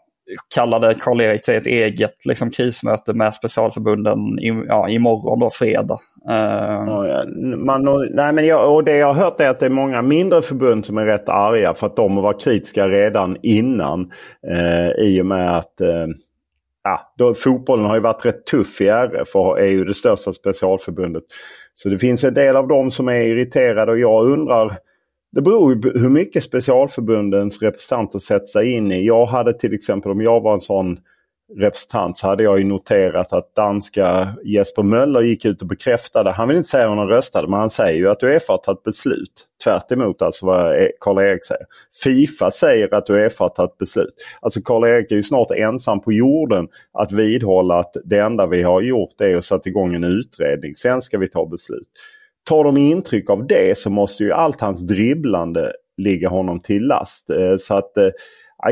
kallade 0.54 0.94
Karl-Erik 0.94 1.42
till 1.42 1.54
ett 1.54 1.66
eget 1.66 2.26
liksom, 2.26 2.50
krismöte 2.50 3.12
med 3.12 3.34
specialförbunden 3.34 4.38
i, 4.38 4.64
ja, 4.68 4.88
imorgon 4.88 5.40
då, 5.40 5.50
fredag. 5.50 5.98
Uh... 6.30 7.56
Man, 7.56 8.08
nej, 8.10 8.32
men 8.32 8.46
jag, 8.46 8.74
och 8.74 8.84
det 8.84 8.96
jag 8.96 9.06
har 9.06 9.24
hört 9.24 9.40
är 9.40 9.50
att 9.50 9.60
det 9.60 9.66
är 9.66 9.70
många 9.70 10.02
mindre 10.02 10.42
förbund 10.42 10.86
som 10.86 10.98
är 10.98 11.04
rätt 11.04 11.28
arga 11.28 11.74
för 11.74 11.86
att 11.86 11.96
de 11.96 12.16
var 12.16 12.40
kritiska 12.40 12.88
redan 12.88 13.36
innan. 13.42 14.10
Eh, 14.48 15.04
I 15.04 15.22
och 15.22 15.26
med 15.26 15.56
att 15.56 15.80
eh, 15.80 16.06
ja, 16.84 17.12
då, 17.18 17.34
fotbollen 17.34 17.84
har 17.84 17.94
ju 17.94 18.00
varit 18.00 18.26
rätt 18.26 18.46
tuff 18.46 18.80
i 18.80 18.88
RF 18.88 19.36
och 19.36 19.60
är 19.60 19.66
ju 19.66 19.84
det 19.84 19.94
största 19.94 20.32
specialförbundet. 20.32 21.24
Så 21.72 21.88
det 21.88 21.98
finns 21.98 22.24
en 22.24 22.34
del 22.34 22.56
av 22.56 22.68
dem 22.68 22.90
som 22.90 23.08
är 23.08 23.20
irriterade 23.20 23.92
och 23.92 23.98
jag 23.98 24.26
undrar 24.26 24.78
det 25.37 25.43
beror 25.43 25.75
ju 25.75 26.00
hur 26.00 26.09
mycket 26.09 26.43
specialförbundens 26.43 27.62
representanter 27.62 28.19
sätter 28.19 28.47
sig 28.47 28.73
in 28.73 28.93
i. 28.93 29.07
Jag 29.07 29.26
hade 29.26 29.59
till 29.59 29.75
exempel 29.75 30.12
om 30.12 30.21
jag 30.21 30.40
var 30.40 30.55
en 30.55 30.61
sån 30.61 30.99
representant 31.57 32.19
så 32.19 32.26
hade 32.26 32.43
jag 32.43 32.59
ju 32.59 32.64
noterat 32.64 33.33
att 33.33 33.55
danska 33.55 34.35
Jesper 34.45 34.83
Möller 34.83 35.21
gick 35.21 35.45
ut 35.45 35.62
och 35.62 35.69
bekräftade. 35.69 36.33
Han 36.33 36.49
vill 36.49 36.57
inte 36.57 36.69
säga 36.69 36.88
hur 36.88 36.97
han 36.97 37.09
röstade 37.09 37.49
men 37.49 37.61
han 37.61 37.71
säger 37.71 37.99
ju 37.99 38.09
att 38.09 38.23
Uefa 38.23 38.52
har 38.52 38.59
tagit 38.59 38.83
beslut. 38.83 39.47
Tvärt 39.64 39.93
emot 39.93 40.23
alltså 40.23 40.47
vad 40.47 40.76
e- 40.76 40.93
Karl-Erik 41.00 41.45
säger. 41.45 41.66
Fifa 42.02 42.50
säger 42.50 42.95
att 42.95 43.11
Uefa 43.11 43.45
har 43.45 43.49
tagit 43.49 43.78
beslut. 43.78 44.14
Alltså 44.40 44.61
Karl-Erik 44.61 45.12
är 45.12 45.16
ju 45.16 45.23
snart 45.23 45.50
ensam 45.50 46.00
på 46.00 46.12
jorden 46.12 46.69
att 46.93 47.12
vidhålla 47.12 47.78
att 47.78 47.97
det 48.05 48.19
enda 48.19 48.47
vi 48.47 48.62
har 48.62 48.83
gjort 48.83 49.21
är 49.21 49.37
att 49.37 49.45
sätta 49.45 49.69
igång 49.69 49.95
en 49.95 50.05
utredning. 50.05 50.75
Sen 50.75 51.02
ska 51.02 51.19
vi 51.19 51.28
ta 51.28 51.47
beslut. 51.47 51.88
Tar 52.48 52.64
de 52.64 52.76
intryck 52.76 53.30
av 53.30 53.46
det 53.46 53.78
så 53.78 53.90
måste 53.90 54.24
ju 54.24 54.32
allt 54.32 54.60
hans 54.60 54.86
dribblande 54.86 55.72
ligga 55.96 56.28
honom 56.28 56.60
till 56.60 56.86
last. 56.86 57.30
Eh, 57.30 57.56
så 57.58 57.74
att 57.74 57.96
eh, 57.96 58.08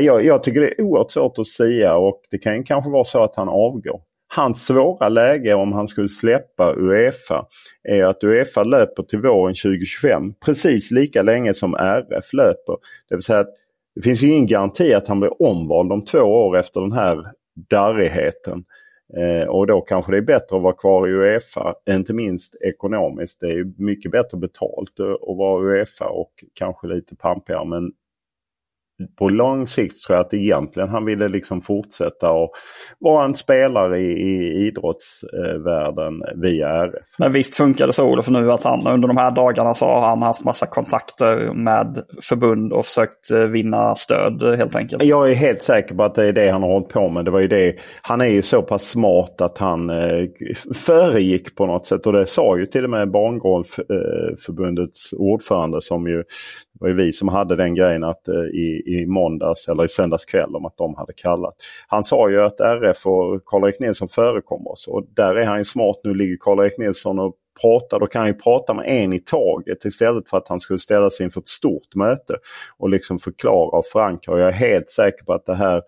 jag, 0.01 0.25
jag 0.25 0.43
tycker 0.43 0.61
det 0.61 0.67
är 0.67 0.81
oerhört 0.81 1.11
svårt 1.11 1.39
att 1.39 1.47
säga 1.47 1.95
och 1.95 2.21
det 2.31 2.37
kan 2.37 2.63
kanske 2.63 2.89
vara 2.89 3.03
så 3.03 3.23
att 3.23 3.35
han 3.35 3.49
avgår. 3.49 4.01
Hans 4.27 4.65
svåra 4.65 5.09
läge 5.09 5.53
om 5.53 5.73
han 5.73 5.87
skulle 5.87 6.09
släppa 6.09 6.73
Uefa 6.77 7.45
är 7.89 8.03
att 8.03 8.23
Uefa 8.23 8.63
löper 8.63 9.03
till 9.03 9.19
våren 9.19 9.53
2025 9.53 10.33
precis 10.45 10.91
lika 10.91 11.21
länge 11.21 11.53
som 11.53 11.73
RF 11.73 12.33
löper. 12.33 12.77
Det 13.09 13.15
vill 13.15 13.21
säga 13.21 13.39
att 13.39 13.53
det 13.95 14.01
finns 14.01 14.23
ju 14.23 14.27
ingen 14.27 14.47
garanti 14.47 14.93
att 14.93 15.07
han 15.07 15.19
blir 15.19 15.41
omvald 15.41 15.91
om 15.91 16.05
två 16.05 16.19
år 16.19 16.57
efter 16.57 16.81
den 16.81 16.91
här 16.91 17.17
darrigheten. 17.69 18.63
Eh, 19.13 19.47
och 19.47 19.67
då 19.67 19.81
kanske 19.81 20.11
det 20.11 20.17
är 20.17 20.21
bättre 20.21 20.57
att 20.57 20.63
vara 20.63 20.73
kvar 20.73 21.07
i 21.07 21.11
Uefa, 21.11 21.75
inte 21.89 22.13
minst 22.13 22.55
ekonomiskt. 22.61 23.39
Det 23.39 23.47
är 23.51 23.81
mycket 23.83 24.11
bättre 24.11 24.37
betalt 24.37 24.99
att 24.99 25.37
vara 25.37 25.63
Uefa 25.63 26.05
och 26.05 26.31
kanske 26.53 26.87
lite 26.87 27.15
pampigare. 27.15 27.65
Men 27.65 27.91
på 29.19 29.29
lång 29.29 29.67
sikt 29.67 30.01
tror 30.01 30.17
jag 30.17 30.25
att 30.25 30.33
egentligen 30.33 30.89
han 30.89 31.05
ville 31.05 31.27
liksom 31.27 31.61
fortsätta 31.61 32.31
och 32.31 32.51
vara 32.99 33.25
en 33.25 33.35
spelare 33.35 33.99
i, 33.99 34.11
i 34.11 34.67
idrottsvärlden 34.67 36.41
via 36.41 36.69
RF. 36.69 37.05
Men 37.17 37.31
visst 37.31 37.57
funkar 37.57 37.87
det 37.87 37.93
så 37.93 38.05
Olof 38.05 38.27
nu 38.27 38.51
att 38.51 38.63
han 38.63 38.87
under 38.87 39.07
de 39.07 39.17
här 39.17 39.31
dagarna 39.31 39.73
så 39.73 39.85
har 39.85 40.01
han 40.01 40.21
haft 40.21 40.43
massa 40.43 40.65
kontakter 40.65 41.53
med 41.53 42.03
förbund 42.21 42.73
och 42.73 42.85
försökt 42.85 43.31
eh, 43.31 43.39
vinna 43.39 43.95
stöd 43.95 44.57
helt 44.57 44.75
enkelt? 44.75 45.03
Jag 45.03 45.31
är 45.31 45.35
helt 45.35 45.61
säker 45.61 45.95
på 45.95 46.03
att 46.03 46.15
det 46.15 46.27
är 46.27 46.33
det 46.33 46.49
han 46.49 46.63
har 46.63 46.69
hållit 46.69 46.89
på 46.89 47.09
med. 47.09 47.25
Det 47.25 47.31
var 47.31 47.39
ju 47.39 47.47
det. 47.47 47.75
Han 48.01 48.21
är 48.21 48.25
ju 48.25 48.41
så 48.41 48.61
pass 48.61 48.83
smart 48.83 49.41
att 49.41 49.57
han 49.57 49.89
eh, 49.89 50.27
föregick 50.75 51.55
på 51.55 51.65
något 51.65 51.85
sätt 51.85 52.07
och 52.07 52.13
det 52.13 52.25
sa 52.25 52.57
ju 52.57 52.65
till 52.65 52.83
och 52.83 52.89
med 52.89 53.11
Barngolfförbundets 53.11 55.13
eh, 55.13 55.19
ordförande 55.19 55.81
som 55.81 56.07
ju 56.07 56.23
det 56.79 56.83
var 56.83 56.87
ju 56.87 56.95
vi 56.95 57.13
som 57.13 57.27
hade 57.27 57.55
den 57.55 57.75
grejen 57.75 58.03
att 58.03 58.27
eh, 58.27 58.35
i, 58.35 58.83
i 58.85 59.05
måndags 59.05 59.67
eller 59.67 59.85
i 59.85 59.87
söndags 59.87 60.25
kväll 60.25 60.55
om 60.55 60.65
att 60.65 60.77
de 60.77 60.95
hade 60.95 61.13
kallat. 61.13 61.55
Han 61.87 62.03
sa 62.03 62.29
ju 62.29 62.41
att 62.41 62.59
RF 62.59 63.05
och 63.05 63.45
Karl-Erik 63.45 63.79
Nilsson 63.79 64.07
förekommer 64.07 64.71
oss 64.71 64.87
och 64.87 65.05
där 65.15 65.35
är 65.35 65.45
han 65.45 65.57
ju 65.57 65.63
smart. 65.63 65.95
Nu 66.03 66.13
ligger 66.13 66.37
Karl-Erik 66.39 66.77
Nilsson 66.77 67.19
och 67.19 67.35
pratar. 67.61 67.99
Då 67.99 68.07
kan 68.07 68.19
han 68.19 68.29
ju 68.29 68.33
prata 68.33 68.73
med 68.73 68.85
en 68.87 69.13
i 69.13 69.19
taget 69.19 69.85
istället 69.85 70.29
för 70.29 70.37
att 70.37 70.47
han 70.47 70.59
skulle 70.59 70.79
ställa 70.79 71.09
sig 71.09 71.23
inför 71.23 71.41
ett 71.41 71.47
stort 71.47 71.95
möte 71.95 72.35
och 72.77 72.89
liksom 72.89 73.19
förklara 73.19 73.77
och 73.77 73.85
förankra. 73.85 74.33
Och 74.33 74.39
jag 74.39 74.47
är 74.47 74.53
helt 74.53 74.89
säker 74.89 75.25
på 75.25 75.33
att 75.33 75.45
det 75.45 75.55
här 75.55 75.81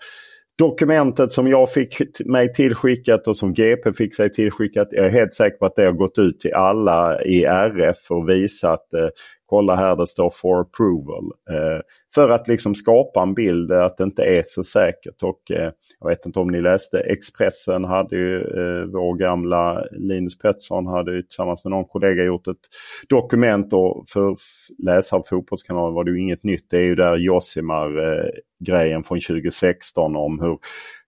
dokumentet 0.57 1.31
som 1.31 1.47
jag 1.47 1.71
fick 1.71 1.97
mig 2.25 2.53
tillskickat 2.53 3.27
och 3.27 3.37
som 3.37 3.53
GP 3.53 3.93
fick 3.93 4.15
sig 4.15 4.31
tillskickat. 4.31 4.87
Jag 4.91 5.05
är 5.05 5.09
helt 5.09 5.33
säker 5.33 5.57
på 5.57 5.65
att 5.65 5.75
det 5.75 5.85
har 5.85 5.91
gått 5.91 6.19
ut 6.19 6.39
till 6.39 6.53
alla 6.53 7.23
i 7.23 7.43
RF 7.43 8.11
och 8.11 8.29
visat 8.29 8.93
eh, 8.93 9.07
kolla 9.45 9.75
här 9.75 9.95
det 9.95 10.07
står 10.07 10.29
for 10.29 10.61
approval. 10.61 11.25
Eh, 11.49 11.81
för 12.17 12.29
att 12.29 12.47
liksom 12.47 12.75
skapa 12.75 13.21
en 13.21 13.33
bild 13.33 13.71
att 13.71 13.97
det 13.97 14.03
inte 14.03 14.23
är 14.23 14.43
så 14.45 14.63
säkert. 14.63 15.23
Och 15.23 15.51
eh, 15.51 15.71
jag 15.99 16.09
vet 16.09 16.25
inte 16.25 16.39
om 16.39 16.47
ni 16.47 16.61
läste 16.61 16.99
Expressen 16.99 17.83
hade 17.83 18.15
ju 18.15 18.35
eh, 18.37 18.85
vår 18.85 19.17
gamla 19.17 19.83
Linus 19.91 20.37
Pettersson 20.37 20.87
hade 20.87 21.15
ju 21.15 21.21
tillsammans 21.21 21.65
med 21.65 21.71
någon 21.71 21.85
kollega 21.85 22.23
gjort 22.23 22.47
ett 22.47 22.57
dokument 23.09 23.73
och 23.73 24.05
för 24.07 24.35
läsare 24.77 25.19
av 25.19 25.23
Fotbollskanalen 25.23 25.93
var 25.93 26.03
det 26.03 26.11
ju 26.11 26.21
inget 26.21 26.43
nytt. 26.43 26.69
Det 26.69 26.77
är 26.77 26.83
ju 26.83 26.95
där 26.95 27.17
Josimar 27.17 27.87
eh, 27.87 28.29
grejen 28.65 29.03
från 29.03 29.19
2016 29.19 30.15
om 30.15 30.39
hur 30.39 30.57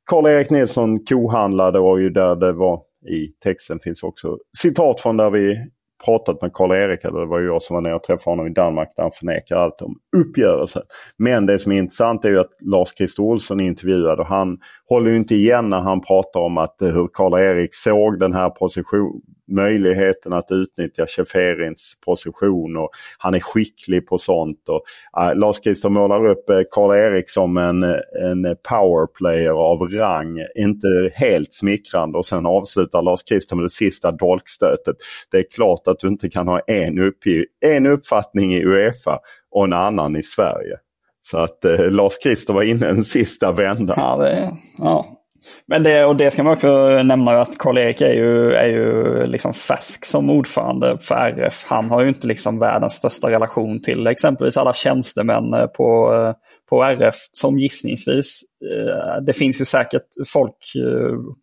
Karl-Erik 0.05 0.49
Nilsson 0.49 1.05
kohandlade 1.05 1.79
och 1.79 2.01
ju 2.01 2.09
där 2.09 2.35
det 2.35 2.51
var 2.51 2.81
i 3.09 3.27
texten 3.43 3.79
finns 3.79 4.03
också 4.03 4.37
citat 4.57 5.01
från 5.01 5.17
där 5.17 5.29
vi 5.29 5.57
pratat 6.05 6.41
med 6.41 6.53
Karl-Erik, 6.53 7.03
eller 7.03 7.19
det 7.19 7.25
var 7.25 7.39
jag 7.39 7.61
som 7.61 7.73
var 7.73 7.81
nere 7.81 7.95
och 7.95 8.03
träffade 8.03 8.31
honom 8.31 8.47
i 8.47 8.53
Danmark, 8.53 8.93
där 8.95 9.03
han 9.03 9.11
förnekar 9.11 9.55
allt 9.55 9.81
om 9.81 9.95
uppgörelsen. 10.17 10.81
Men 11.17 11.45
det 11.45 11.59
som 11.59 11.71
är 11.71 11.77
intressant 11.77 12.25
är 12.25 12.29
ju 12.29 12.39
att 12.39 12.57
Lars-Christer 12.61 13.23
Olsson 13.23 13.59
är 13.59 13.65
intervjuad 13.65 14.19
och 14.19 14.25
han 14.25 14.57
håller 14.89 15.11
ju 15.11 15.17
inte 15.17 15.35
igen 15.35 15.69
när 15.69 15.79
han 15.79 16.01
pratar 16.01 16.39
om 16.39 16.57
att 16.57 16.81
eh, 16.81 16.87
hur 16.87 17.09
Karl-Erik 17.13 17.75
såg 17.75 18.19
den 18.19 18.33
här 18.33 18.49
position, 18.49 19.21
möjligheten 19.49 20.33
att 20.33 20.51
utnyttja 20.51 21.07
Cheferins 21.07 21.97
position 22.05 22.77
och 22.77 22.89
han 23.17 23.33
är 23.33 23.39
skicklig 23.39 24.07
på 24.07 24.17
sånt. 24.17 24.69
Och, 24.69 24.81
äh, 25.23 25.35
Lars-Christer 25.35 25.89
målar 25.89 26.25
upp 26.25 26.49
äh, 26.49 26.59
Karl-Erik 26.71 27.29
som 27.29 27.57
en, 27.57 27.83
en 27.83 28.55
powerplayer 28.69 29.51
av 29.51 29.79
rang, 29.79 30.37
inte 30.55 30.87
helt 31.13 31.53
smickrande 31.53 32.17
och 32.17 32.25
sen 32.25 32.45
avslutar 32.45 33.01
Lars-Christer 33.01 33.55
med 33.55 33.65
det 33.65 33.69
sista 33.69 34.11
dolkstötet. 34.11 34.95
Det 35.31 35.37
är 35.37 35.45
klart 35.55 35.87
att 35.87 35.99
du 35.99 36.07
inte 36.07 36.29
kan 36.29 36.47
ha 36.47 36.59
en, 36.59 37.13
en 37.65 37.85
uppfattning 37.85 38.53
i 38.53 38.65
Uefa 38.65 39.19
och 39.51 39.63
en 39.63 39.73
annan 39.73 40.15
i 40.15 40.23
Sverige. 40.23 40.77
Så 41.21 41.37
att 41.37 41.65
äh, 41.65 41.71
eh, 41.71 41.91
Lars-Christer 41.91 42.53
var 42.53 42.63
inne 42.63 42.87
en 42.87 43.03
sista 43.03 43.51
vända. 43.51 43.93
Ja, 43.97 44.17
det, 44.17 44.51
ja, 44.77 45.05
men 45.67 45.83
det, 45.83 46.05
och 46.05 46.15
det 46.15 46.31
ska 46.31 46.43
man 46.43 46.53
också 46.53 47.03
nämna 47.03 47.41
att 47.41 47.57
Karl-Erik 47.57 48.01
är 48.01 48.13
ju, 48.13 48.51
är 48.53 48.67
ju 48.67 49.25
liksom 49.27 49.53
färsk 49.53 50.05
som 50.05 50.29
ordförande 50.29 50.97
för 51.01 51.15
RF. 51.15 51.65
Han 51.67 51.89
har 51.89 52.01
ju 52.01 52.07
inte 52.07 52.27
liksom 52.27 52.59
världens 52.59 52.93
största 52.93 53.29
relation 53.29 53.81
till 53.81 54.07
exempelvis 54.07 54.57
alla 54.57 54.73
tjänstemän 54.73 55.53
eh, 55.53 55.65
på, 55.65 56.13
eh, 56.13 56.33
på 56.69 56.83
RF 56.83 57.15
som 57.31 57.59
gissningsvis. 57.59 58.41
Eh, 58.71 59.21
det 59.21 59.33
finns 59.33 59.61
ju 59.61 59.65
säkert 59.65 60.07
folk 60.27 60.55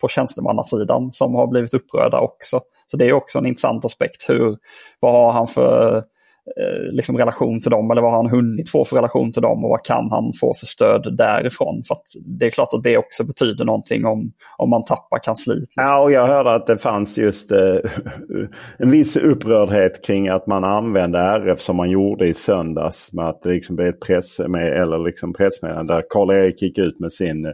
på 0.00 0.08
tjänstemannasidan 0.08 1.12
som 1.12 1.34
har 1.34 1.46
blivit 1.46 1.74
upprörda 1.74 2.18
också. 2.20 2.60
Så 2.86 2.96
det 2.96 3.04
är 3.04 3.12
också 3.12 3.38
en 3.38 3.46
intressant 3.46 3.84
aspekt. 3.84 4.28
Hur, 4.28 4.56
vad 5.00 5.12
har 5.12 5.32
han 5.32 5.46
för 5.46 6.04
Eh, 6.46 6.92
liksom 6.92 7.18
relation 7.18 7.60
till 7.60 7.70
dem 7.70 7.90
eller 7.90 8.02
vad 8.02 8.10
har 8.10 8.22
han 8.22 8.30
hunnit 8.30 8.70
få 8.70 8.84
för 8.84 8.96
relation 8.96 9.32
till 9.32 9.42
dem 9.42 9.64
och 9.64 9.70
vad 9.70 9.84
kan 9.84 10.10
han 10.10 10.32
få 10.40 10.54
för 10.54 10.66
stöd 10.66 11.16
därifrån. 11.16 11.82
För 11.88 11.96
det 12.38 12.46
är 12.46 12.50
klart 12.50 12.68
att 12.72 12.82
det 12.82 12.98
också 12.98 13.24
betyder 13.24 13.64
någonting 13.64 14.04
om, 14.04 14.32
om 14.56 14.70
man 14.70 14.84
tappar 14.84 15.18
kansliet. 15.18 15.58
Liksom. 15.58 15.82
Ja, 15.82 16.02
och 16.02 16.12
jag 16.12 16.26
hörde 16.26 16.54
att 16.54 16.66
det 16.66 16.78
fanns 16.78 17.18
just 17.18 17.52
eh, 17.52 17.58
en 18.78 18.90
viss 18.90 19.16
upprördhet 19.16 20.04
kring 20.04 20.28
att 20.28 20.46
man 20.46 20.64
använde 20.64 21.18
RF 21.18 21.60
som 21.60 21.76
man 21.76 21.90
gjorde 21.90 22.28
i 22.28 22.34
söndags 22.34 23.12
med 23.12 23.28
att 23.28 23.42
det 23.42 23.48
liksom 23.48 23.76
blev 23.76 23.88
ett 23.88 24.00
press 24.00 24.40
eller 24.40 25.04
liksom 25.04 25.32
pressmeddelande 25.32 25.94
där 25.94 26.02
Karl-Erik 26.10 26.62
gick 26.62 26.78
ut 26.78 27.00
med 27.00 27.12
sin 27.12 27.44
eh, 27.44 27.52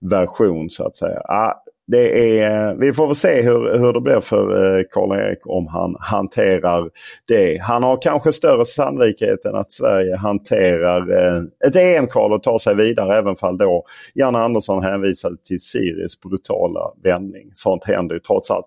version 0.00 0.70
så 0.70 0.86
att 0.86 0.96
säga. 0.96 1.20
Ah, 1.20 1.54
det 1.88 2.40
är, 2.40 2.68
eh, 2.68 2.74
vi 2.74 2.92
får 2.92 3.06
väl 3.06 3.16
se 3.16 3.42
hur, 3.42 3.78
hur 3.78 3.92
det 3.92 4.00
blir 4.00 4.20
för 4.20 4.78
eh, 4.78 4.84
Karl-Erik 4.90 5.38
om 5.46 5.66
han 5.66 5.96
hanterar 6.00 6.90
det. 7.28 7.58
Han 7.62 7.82
har 7.82 8.02
kanske 8.02 8.32
större 8.32 8.64
sannolikhet 8.64 9.44
än 9.44 9.54
att 9.54 9.72
Sverige 9.72 10.16
hanterar 10.16 11.10
eh, 11.10 11.42
ett 11.66 11.76
EM-kval 11.76 12.32
och 12.32 12.42
tar 12.42 12.58
sig 12.58 12.74
vidare 12.74 13.18
även 13.18 13.36
fall 13.36 13.58
då 13.58 13.84
Janne 14.14 14.38
Andersson 14.38 14.82
hänvisade 14.82 15.36
till 15.36 15.60
Siris 15.60 16.20
brutala 16.20 16.80
vändning. 17.02 17.50
Sånt 17.54 17.84
händer 17.84 18.14
ju 18.14 18.20
trots 18.20 18.50
allt. 18.50 18.66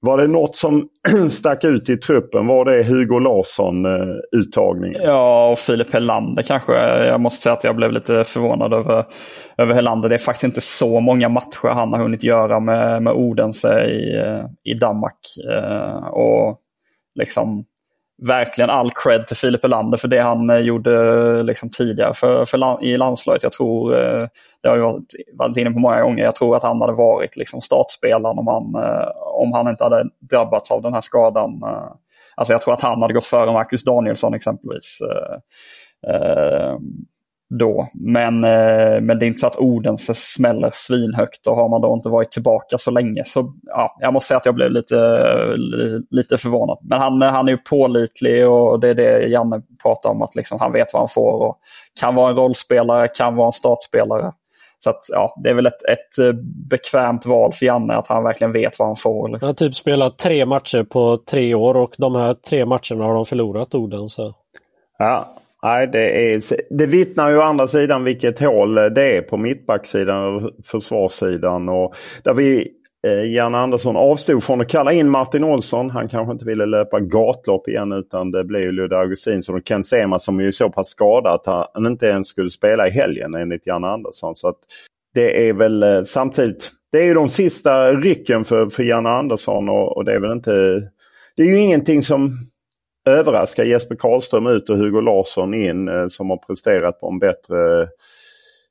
Var 0.00 0.18
det 0.18 0.26
något 0.26 0.56
som 0.56 0.88
stack 1.30 1.64
ut 1.64 1.90
i 1.90 1.96
truppen? 1.96 2.46
Var 2.46 2.64
det 2.64 2.84
Hugo 2.84 3.18
Larsson-uttagningen? 3.18 5.02
Ja, 5.02 5.50
och 5.50 5.58
Filip 5.58 5.92
Helander 5.92 6.42
kanske. 6.42 6.72
Jag 7.06 7.20
måste 7.20 7.42
säga 7.42 7.52
att 7.52 7.64
jag 7.64 7.76
blev 7.76 7.92
lite 7.92 8.24
förvånad 8.24 8.74
över, 8.74 9.04
över 9.58 9.74
Helander. 9.74 10.08
Det 10.08 10.14
är 10.14 10.18
faktiskt 10.18 10.44
inte 10.44 10.60
så 10.60 11.00
många 11.00 11.28
matcher 11.28 11.68
han 11.68 11.92
har 11.92 12.00
hunnit 12.02 12.24
göra 12.24 12.60
med, 12.60 13.02
med 13.02 13.12
Odense 13.12 13.84
i, 13.84 14.16
eh, 14.16 14.44
i 14.64 14.74
Danmark. 14.74 15.18
Eh, 15.50 16.06
och 16.06 16.58
liksom 17.14 17.64
verkligen 18.22 18.70
all 18.70 18.90
cred 18.90 19.26
till 19.26 19.36
Filip 19.36 19.62
Helander 19.62 19.98
för 19.98 20.08
det 20.08 20.20
han 20.20 20.50
eh, 20.50 20.58
gjorde 20.58 20.94
eh, 21.38 21.44
liksom 21.44 21.70
tidigare 21.70 22.14
för, 22.14 22.44
för, 22.44 22.84
i 22.84 22.96
landslaget. 22.96 23.42
Jag 23.42 23.52
tror, 23.52 23.94
eh, 23.94 24.26
det 24.62 24.68
har 24.68 24.76
jag 24.76 24.92
varit, 24.92 25.14
varit 25.32 25.56
inne 25.56 25.70
på 25.70 25.78
många 25.78 26.02
gånger, 26.02 26.24
jag 26.24 26.34
tror 26.34 26.56
att 26.56 26.62
han 26.62 26.80
hade 26.80 26.92
varit 26.92 27.36
liksom 27.36 27.60
startspelaren 27.60 28.38
om 28.38 28.46
han, 28.46 28.84
eh, 28.84 29.08
om 29.16 29.52
han 29.52 29.68
inte 29.68 29.84
hade 29.84 30.04
drabbats 30.30 30.70
av 30.70 30.82
den 30.82 30.94
här 30.94 31.00
skadan. 31.00 31.62
Eh. 31.62 31.92
Alltså 32.34 32.54
jag 32.54 32.62
tror 32.62 32.74
att 32.74 32.82
han 32.82 33.02
hade 33.02 33.14
gått 33.14 33.24
före 33.24 33.52
Marcus 33.52 33.84
Danielsson 33.84 34.34
exempelvis 34.34 34.98
eh, 36.06 36.76
då. 37.50 37.88
Men, 37.94 38.44
eh, 38.44 39.00
men 39.00 39.18
det 39.18 39.24
är 39.24 39.26
inte 39.26 39.40
så 39.40 39.46
att 39.46 39.58
Odense 39.58 40.14
smäller 40.14 40.70
svinhögt 40.72 41.46
och 41.46 41.56
har 41.56 41.68
man 41.68 41.80
då 41.80 41.92
inte 41.94 42.08
varit 42.08 42.30
tillbaka 42.30 42.78
så 42.78 42.90
länge 42.90 43.24
så 43.24 43.54
ja, 43.66 43.96
jag 44.00 44.12
måste 44.12 44.28
säga 44.28 44.38
att 44.38 44.46
jag 44.46 44.54
blev 44.54 44.70
lite, 44.70 45.26
lite 46.10 46.38
förvånad. 46.38 46.78
Men 46.82 46.98
han, 46.98 47.22
han 47.22 47.48
är 47.48 47.52
ju 47.52 47.58
pålitlig 47.58 48.48
och 48.48 48.80
det 48.80 48.88
är 48.88 48.94
det 48.94 49.28
Janne 49.28 49.62
pratar 49.82 50.10
om 50.10 50.22
att 50.22 50.34
liksom 50.34 50.60
han 50.60 50.72
vet 50.72 50.92
vad 50.92 51.00
han 51.00 51.08
får 51.08 51.48
och 51.48 51.58
kan 52.00 52.14
vara 52.14 52.30
en 52.30 52.36
rollspelare, 52.36 53.08
kan 53.08 53.36
vara 53.36 53.46
en 53.46 53.52
startspelare. 53.52 54.32
Så 54.84 54.90
att, 54.90 55.00
ja, 55.12 55.34
det 55.42 55.50
är 55.50 55.54
väl 55.54 55.66
ett, 55.66 55.84
ett 55.88 56.18
eh, 56.26 56.32
bekvämt 56.70 57.26
val 57.26 57.52
för 57.52 57.66
Janne 57.66 57.94
att 57.94 58.06
han 58.06 58.24
verkligen 58.24 58.52
vet 58.52 58.78
vad 58.78 58.88
han 58.88 58.96
får. 58.96 59.28
Liksom. 59.28 59.46
Han 59.46 59.50
har 59.50 59.54
typ 59.54 59.74
spelat 59.74 60.18
tre 60.18 60.46
matcher 60.46 60.82
på 60.82 61.18
tre 61.30 61.54
år 61.54 61.76
och 61.76 61.94
de 61.98 62.14
här 62.14 62.34
tre 62.34 62.66
matcherna 62.66 63.04
har 63.04 63.14
de 63.14 63.24
förlorat 63.24 63.74
Odense. 63.74 64.32
Ja, 64.98 65.28
Nej, 65.62 65.86
det, 65.86 66.32
är, 66.32 66.40
det 66.78 66.86
vittnar 66.86 67.30
ju 67.30 67.38
å 67.38 67.42
andra 67.42 67.66
sidan 67.66 68.04
vilket 68.04 68.40
hål 68.40 68.78
eh, 68.78 68.84
det 68.84 69.16
är 69.16 69.22
på 69.22 69.36
mittbacksidan 69.36 70.34
och 70.34 70.50
försvarssidan. 70.64 71.68
Och 71.68 71.94
där 72.22 72.34
vi, 72.34 72.68
eh, 73.06 73.32
Janne 73.32 73.58
Andersson 73.58 73.96
avstod 73.96 74.44
från 74.44 74.60
att 74.60 74.68
kalla 74.68 74.92
in 74.92 75.10
Martin 75.10 75.44
Olsson. 75.44 75.90
Han 75.90 76.08
kanske 76.08 76.32
inte 76.32 76.44
ville 76.44 76.66
löpa 76.66 77.00
gatlopp 77.00 77.68
igen 77.68 77.92
utan 77.92 78.30
det 78.30 78.44
blev 78.44 78.72
Ludde 78.72 78.98
Augustinsson 78.98 79.56
och 79.56 79.64
Ken 79.64 79.84
Sema 79.84 80.18
som 80.18 80.40
är 80.40 80.50
så 80.50 80.70
pass 80.70 80.88
skadad 80.88 81.34
att 81.34 81.70
han 81.74 81.86
inte 81.86 82.06
ens 82.06 82.28
skulle 82.28 82.50
spela 82.50 82.88
i 82.88 82.90
helgen 82.90 83.34
enligt 83.34 83.66
Janne 83.66 83.86
Andersson. 83.86 84.36
Så 84.36 84.48
att 84.48 84.58
det 85.14 85.48
är 85.48 85.52
väl 85.52 85.82
eh, 85.82 86.02
samtidigt, 86.02 86.70
det 86.92 86.98
är 86.98 87.04
ju 87.04 87.14
de 87.14 87.30
sista 87.30 87.92
rycken 87.92 88.44
för, 88.44 88.66
för 88.66 88.82
Janne 88.82 89.10
Andersson 89.10 89.68
och, 89.68 89.96
och 89.96 90.04
det 90.04 90.14
är 90.14 90.20
väl 90.20 90.32
inte... 90.32 90.82
Det 91.36 91.42
är 91.42 91.46
ju 91.46 91.58
ingenting 91.58 92.02
som 92.02 92.30
överraska 93.08 93.64
Jesper 93.64 93.94
Karlström 93.94 94.46
ut 94.46 94.70
och 94.70 94.76
Hugo 94.76 95.00
Larsson 95.00 95.54
in 95.54 95.88
eh, 95.88 96.06
som 96.08 96.30
har 96.30 96.36
presterat 96.36 97.00
på 97.00 97.08
en 97.08 97.18
bättre 97.18 97.82
eh, 97.82 97.88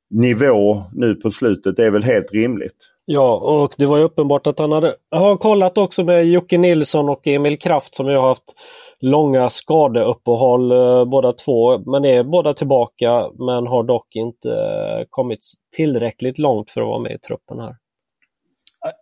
nivå 0.10 0.84
nu 0.94 1.16
på 1.16 1.32
slutet. 1.32 1.76
Det 1.76 1.86
är 1.86 1.92
väl 1.92 2.04
helt 2.04 2.34
rimligt. 2.34 2.78
Ja, 3.06 3.36
och 3.36 3.74
det 3.78 3.86
var 3.86 3.98
ju 3.98 4.04
uppenbart 4.04 4.48
att 4.48 4.60
han 4.60 4.72
hade 4.72 4.96
har 5.12 5.38
kollat 5.38 5.78
också 5.78 6.04
med 6.04 6.26
Jocke 6.26 6.58
Nilsson 6.58 7.10
och 7.10 7.28
Emil 7.28 7.60
Kraft 7.60 7.96
som 7.96 8.08
ju 8.08 8.16
har 8.16 8.28
haft 8.28 8.54
långa 9.00 9.50
skadeuppehåll 9.50 10.72
eh, 10.72 11.06
båda 11.06 11.34
två. 11.34 11.78
Men 11.78 12.06
är 12.06 12.24
båda 12.24 12.54
tillbaka 12.54 13.30
men 13.34 13.68
har 13.68 13.84
dock 13.84 14.16
inte 14.16 14.50
eh, 14.50 15.06
kommit 15.10 15.40
tillräckligt 15.76 16.40
långt 16.40 16.70
för 16.70 16.82
att 16.82 16.88
vara 16.88 17.00
med 17.00 17.12
i 17.12 17.20
truppen 17.20 17.60
här. 17.60 17.76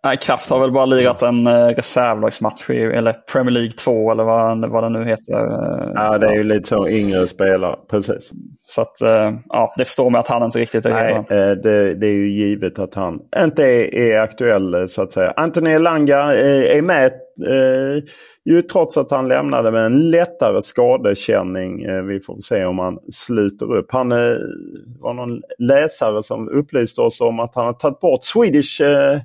Nej, 0.04 0.16
Kraft 0.16 0.50
har 0.50 0.60
väl 0.60 0.72
bara 0.72 0.86
lirat 0.86 1.22
en 1.22 1.46
eh, 1.46 1.66
reservlagsmatch, 1.66 2.70
eller 2.70 3.12
Premier 3.12 3.50
League 3.50 3.72
2 3.72 4.10
eller 4.10 4.24
vad, 4.24 4.70
vad 4.70 4.84
det 4.84 4.88
nu 4.88 5.04
heter. 5.04 5.32
Ja, 5.94 6.18
det 6.18 6.26
är 6.26 6.34
ju 6.34 6.42
lite 6.42 6.68
så 6.68 6.88
yngre 6.88 7.26
spelare, 7.26 7.76
precis. 7.90 8.30
Så 8.66 8.80
att, 8.80 9.00
eh, 9.00 9.34
ja, 9.48 9.74
det 9.76 9.84
förstår 9.84 10.10
mig 10.10 10.18
att 10.18 10.28
han 10.28 10.42
inte 10.42 10.58
riktigt 10.58 10.86
är 10.86 10.90
Nej. 10.90 11.12
Eh, 11.14 11.56
det, 11.56 11.94
det, 11.94 12.06
är 12.06 12.14
ju 12.14 12.30
givet 12.30 12.78
att 12.78 12.94
han 12.94 13.20
inte 13.42 13.64
är, 13.64 13.94
är 13.94 14.20
aktuell 14.20 14.88
så 14.88 15.02
att 15.02 15.12
säga. 15.12 15.32
Anthony 15.36 15.70
Elanga 15.70 16.18
är 16.34 16.82
med 16.82 17.12
ju 18.44 18.62
trots 18.62 18.96
att 18.96 19.10
han 19.10 19.28
lämnade 19.28 19.70
med 19.70 19.86
en 19.86 20.10
lättare 20.10 20.62
skadekänning. 20.62 22.06
Vi 22.06 22.20
får 22.20 22.40
se 22.40 22.64
om 22.64 22.78
han 22.78 22.98
sluter 23.12 23.74
upp. 23.74 23.86
Han 23.92 24.08
var 25.00 25.14
någon 25.14 25.42
läsare 25.58 26.22
som 26.22 26.48
upplyste 26.48 27.00
oss 27.00 27.20
om 27.20 27.40
att 27.40 27.54
han 27.54 27.66
har 27.66 27.72
tagit 27.72 28.00
bort 28.00 28.24
Swedish 28.24 28.80
Eh, 28.80 29.20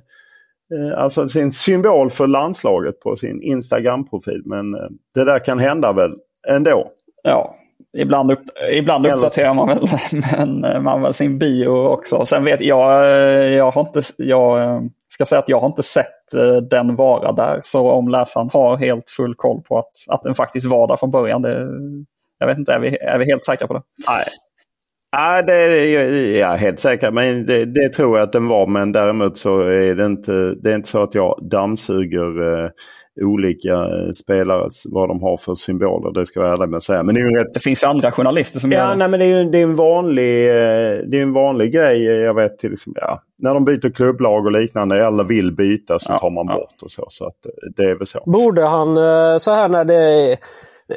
alltså 0.96 1.28
sin 1.28 1.52
symbol 1.52 2.10
för 2.10 2.26
landslaget 2.26 3.00
på 3.00 3.16
sin 3.16 3.42
Instagram-profil. 3.42 4.42
Men 4.44 4.74
eh, 4.74 4.80
det 5.14 5.24
där 5.24 5.44
kan 5.44 5.58
hända 5.58 5.92
väl 5.92 6.12
ändå. 6.48 6.90
Ja, 7.22 7.54
ibland, 7.98 8.32
upp, 8.32 8.42
ibland 8.72 9.06
uppdaterar 9.06 9.54
man 9.54 9.68
väl 9.68 9.88
men 10.36 10.64
eh, 10.64 10.80
man 10.80 11.02
väl 11.02 11.14
sin 11.14 11.38
bio 11.38 11.68
också. 11.68 12.24
Sen 12.24 12.44
vet 12.44 12.60
jag, 12.60 13.10
jag 13.52 13.70
har 13.70 13.80
inte, 13.82 14.02
jag 14.16 14.82
ska 15.08 15.24
säga 15.24 15.38
att 15.38 15.48
jag 15.48 15.60
har 15.60 15.66
inte 15.66 15.82
sett 15.82 16.08
den 16.70 16.96
vara 16.96 17.32
där. 17.32 17.60
Så 17.64 17.90
om 17.90 18.08
läsaren 18.08 18.50
har 18.52 18.76
helt 18.76 19.10
full 19.10 19.34
koll 19.34 19.62
på 19.62 19.78
att, 19.78 19.90
att 20.08 20.22
den 20.22 20.34
faktiskt 20.34 20.66
var 20.66 20.88
där 20.88 20.96
från 20.96 21.10
början. 21.10 21.42
Det, 21.42 21.68
jag 22.38 22.46
vet 22.46 22.58
inte, 22.58 22.72
är 22.72 22.78
vi, 22.78 22.96
är 22.96 23.18
vi 23.18 23.24
helt 23.24 23.44
säkra 23.44 23.66
på 23.66 23.74
det? 23.74 23.82
Nej, 24.08 24.24
Ja, 25.16 25.42
det 25.42 25.54
är 25.54 26.40
jag 26.40 26.56
helt 26.56 26.80
säker 26.80 27.10
men 27.10 27.46
det, 27.46 27.64
det, 27.64 27.88
tror 27.88 28.18
jag 28.18 28.24
att 28.24 28.32
den 28.32 28.48
var. 28.48 28.66
Men 28.66 28.92
däremot 28.92 29.38
så 29.38 29.60
är 29.60 29.94
det 29.94 30.06
inte, 30.06 30.32
det 30.32 30.70
är 30.70 30.74
inte 30.74 30.88
så 30.88 31.02
att 31.02 31.14
jag 31.14 31.38
dammsuger 31.50 32.64
eh, 32.64 32.70
olika 33.20 33.72
eh, 33.72 34.10
spelare, 34.22 34.68
vad 34.90 35.08
de 35.08 35.22
har 35.22 35.36
för 35.36 35.54
symboler. 35.54 36.20
Det 36.20 36.26
ska 36.26 36.40
jag 36.40 36.44
vara 36.44 36.56
ärlig 36.56 36.68
med 36.68 36.76
att 36.76 36.82
säga. 36.82 37.02
Men 37.02 37.14
det, 37.14 37.20
är 37.20 37.38
rätt... 37.38 37.54
det 37.54 37.60
finns 37.60 37.82
ju 37.82 37.86
andra 37.86 38.12
journalister 38.12 38.60
som 38.60 38.72
ja, 38.72 38.78
gör 38.78 38.88
det. 38.88 38.96
Nej, 38.96 39.08
men 39.08 39.20
det 39.20 39.26
är 39.26 39.42
ju 39.42 39.50
det 39.50 39.58
är 39.58 39.62
en, 39.62 39.74
vanlig, 39.74 40.48
eh, 40.48 40.98
det 41.06 41.18
är 41.18 41.22
en 41.22 41.32
vanlig 41.32 41.72
grej. 41.72 42.04
Jag 42.04 42.34
vet 42.34 42.58
till 42.58 42.72
exempel, 42.72 43.02
ja, 43.06 43.22
när 43.38 43.54
de 43.54 43.64
byter 43.64 43.90
klubblag 43.94 44.46
och 44.46 44.52
liknande. 44.52 45.06
Alla 45.06 45.22
vill 45.22 45.56
byta 45.56 45.98
så 45.98 46.12
ja, 46.12 46.18
tar 46.18 46.30
man 46.30 46.46
ja. 46.48 46.54
bort 46.54 46.82
och 46.82 46.90
så. 46.90 47.06
Så 47.08 47.26
att 47.26 47.46
eh, 47.46 47.52
det 47.76 47.82
är 47.82 47.94
väl 47.94 48.06
så. 48.06 48.22
Borde 48.26 48.62
han 48.62 48.96
så 49.40 49.50
här 49.50 49.68
när 49.68 49.84
det 49.84 50.36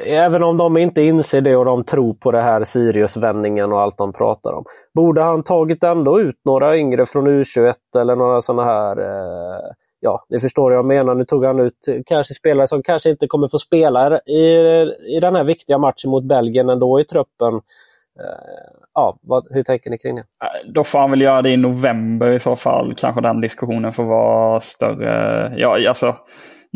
Även 0.04 0.42
om 0.42 0.56
de 0.56 0.76
inte 0.76 1.00
inser 1.00 1.40
det 1.40 1.56
och 1.56 1.64
de 1.64 1.84
tror 1.84 2.14
på 2.14 2.30
det 2.30 2.42
här 2.42 2.64
Sirius-vändningen 2.64 3.72
och 3.72 3.80
allt 3.80 3.98
de 3.98 4.12
pratar 4.12 4.52
om. 4.52 4.64
Borde 4.94 5.22
han 5.22 5.42
tagit 5.42 5.84
ändå 5.84 6.20
ut 6.20 6.40
några 6.44 6.76
yngre 6.76 7.06
från 7.06 7.28
U21 7.28 7.74
eller 8.00 8.16
några 8.16 8.40
sådana 8.40 8.64
här 8.64 9.00
eh, 9.00 9.60
ja, 10.00 10.26
ni 10.28 10.38
förstår 10.38 10.70
vad 10.70 10.78
jag 10.78 10.84
menar. 10.84 11.14
Nu 11.14 11.24
tog 11.24 11.44
han 11.44 11.60
ut 11.60 11.78
kanske 12.06 12.34
spelare 12.34 12.66
som 12.66 12.82
kanske 12.82 13.10
inte 13.10 13.26
kommer 13.26 13.48
få 13.48 13.58
spela 13.58 14.18
i, 14.18 14.42
i 15.16 15.20
den 15.20 15.36
här 15.36 15.44
viktiga 15.44 15.78
matchen 15.78 16.10
mot 16.10 16.24
Belgien 16.24 16.70
ändå 16.70 17.00
i 17.00 17.04
truppen. 17.04 17.54
Eh, 18.20 18.80
ja, 18.94 19.18
vad, 19.22 19.46
hur 19.50 19.62
tänker 19.62 19.90
ni 19.90 19.98
kring 19.98 20.14
det? 20.16 20.20
Eh, 20.20 20.72
då 20.72 20.84
får 20.84 20.98
han 20.98 21.10
väl 21.10 21.20
göra 21.20 21.42
det 21.42 21.50
i 21.50 21.56
november 21.56 22.32
i 22.32 22.40
så 22.40 22.56
fall. 22.56 22.94
Kanske 22.96 23.20
den 23.20 23.40
diskussionen 23.40 23.92
får 23.92 24.04
vara 24.04 24.60
större. 24.60 25.54
Ja, 25.56 25.88
alltså, 25.88 26.16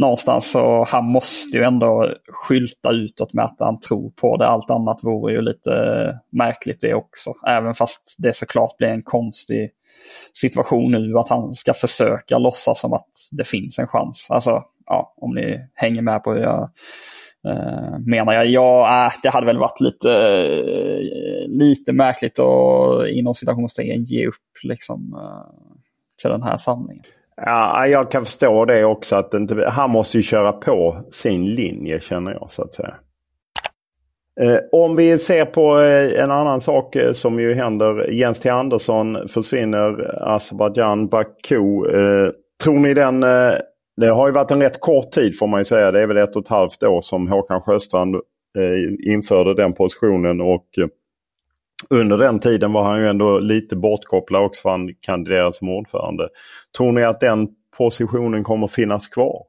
någonstans 0.00 0.50
så 0.50 0.84
han 0.88 1.04
måste 1.04 1.56
ju 1.56 1.64
ändå 1.64 2.14
skylta 2.28 2.90
utåt 2.90 3.32
med 3.32 3.44
att 3.44 3.56
han 3.60 3.80
tror 3.80 4.10
på 4.10 4.36
det. 4.36 4.46
Allt 4.46 4.70
annat 4.70 5.04
vore 5.04 5.32
ju 5.32 5.40
lite 5.40 5.72
eh, 5.72 6.14
märkligt 6.38 6.80
det 6.80 6.94
också. 6.94 7.34
Även 7.46 7.74
fast 7.74 8.16
det 8.18 8.36
såklart 8.36 8.76
blir 8.78 8.88
en 8.88 9.02
konstig 9.02 9.70
situation 10.32 10.90
nu 10.90 11.18
att 11.18 11.28
han 11.28 11.54
ska 11.54 11.74
försöka 11.74 12.38
låtsas 12.38 12.80
som 12.80 12.92
att 12.92 13.10
det 13.32 13.44
finns 13.44 13.78
en 13.78 13.86
chans. 13.86 14.26
Alltså, 14.30 14.62
ja, 14.86 15.14
om 15.16 15.34
ni 15.34 15.68
hänger 15.74 16.02
med 16.02 16.24
på 16.24 16.32
hur 16.32 16.40
jag 16.40 16.70
eh, 17.48 17.98
menar. 18.06 18.32
Jag, 18.32 18.46
ja, 18.46 19.06
äh, 19.06 19.12
det 19.22 19.28
hade 19.28 19.46
väl 19.46 19.58
varit 19.58 19.80
lite, 19.80 20.10
eh, 20.10 21.48
lite 21.48 21.92
märkligt 21.92 22.38
att 22.38 23.08
inom 23.08 23.34
citationstecken 23.34 24.04
ge 24.04 24.26
upp 24.26 24.34
liksom, 24.62 25.14
eh, 25.14 25.70
till 26.22 26.30
den 26.30 26.42
här 26.42 26.56
samlingen. 26.56 27.04
Ja, 27.44 27.86
jag 27.86 28.10
kan 28.10 28.24
förstå 28.24 28.64
det 28.64 28.84
också. 28.84 29.16
att 29.16 29.34
inte, 29.34 29.68
Han 29.68 29.90
måste 29.90 30.16
ju 30.16 30.22
köra 30.22 30.52
på 30.52 30.96
sin 31.10 31.46
linje 31.46 32.00
känner 32.00 32.32
jag 32.32 32.50
så 32.50 32.62
att 32.62 32.74
säga. 32.74 32.94
Eh, 34.40 34.58
om 34.72 34.96
vi 34.96 35.18
ser 35.18 35.44
på 35.44 35.80
eh, 35.80 36.22
en 36.22 36.30
annan 36.30 36.60
sak 36.60 36.96
eh, 36.96 37.12
som 37.12 37.40
ju 37.40 37.54
händer. 37.54 38.10
Jens 38.10 38.40
T 38.40 38.48
Andersson 38.48 39.28
försvinner. 39.28 40.14
Azerbajdzjan, 40.34 41.06
Baku. 41.06 41.56
Eh, 41.56 42.30
tror 42.64 42.78
ni 42.78 42.94
den... 42.94 43.22
Eh, 43.22 43.52
det 43.96 44.08
har 44.08 44.28
ju 44.28 44.32
varit 44.32 44.50
en 44.50 44.62
rätt 44.62 44.80
kort 44.80 45.10
tid 45.10 45.38
får 45.38 45.46
man 45.46 45.60
ju 45.60 45.64
säga. 45.64 45.90
Det 45.90 46.02
är 46.02 46.06
väl 46.06 46.16
ett 46.16 46.36
och 46.36 46.42
ett 46.42 46.48
halvt 46.48 46.82
år 46.82 47.00
som 47.00 47.28
Håkan 47.28 47.60
Sjöstrand 47.60 48.14
eh, 48.14 49.12
införde 49.12 49.54
den 49.54 49.72
positionen. 49.72 50.40
och 50.40 50.66
under 51.90 52.18
den 52.18 52.40
tiden 52.40 52.72
var 52.72 52.82
han 52.82 53.00
ju 53.00 53.08
ändå 53.08 53.38
lite 53.38 53.76
bortkopplad 53.76 54.44
också 54.44 54.62
för 54.62 54.70
han 54.70 54.94
kandiderade 55.00 55.52
som 55.52 55.68
ordförande. 55.68 56.28
Tror 56.78 56.92
ni 56.92 57.04
att 57.04 57.20
den 57.20 57.48
positionen 57.78 58.44
kommer 58.44 58.66
finnas 58.66 59.08
kvar? 59.08 59.42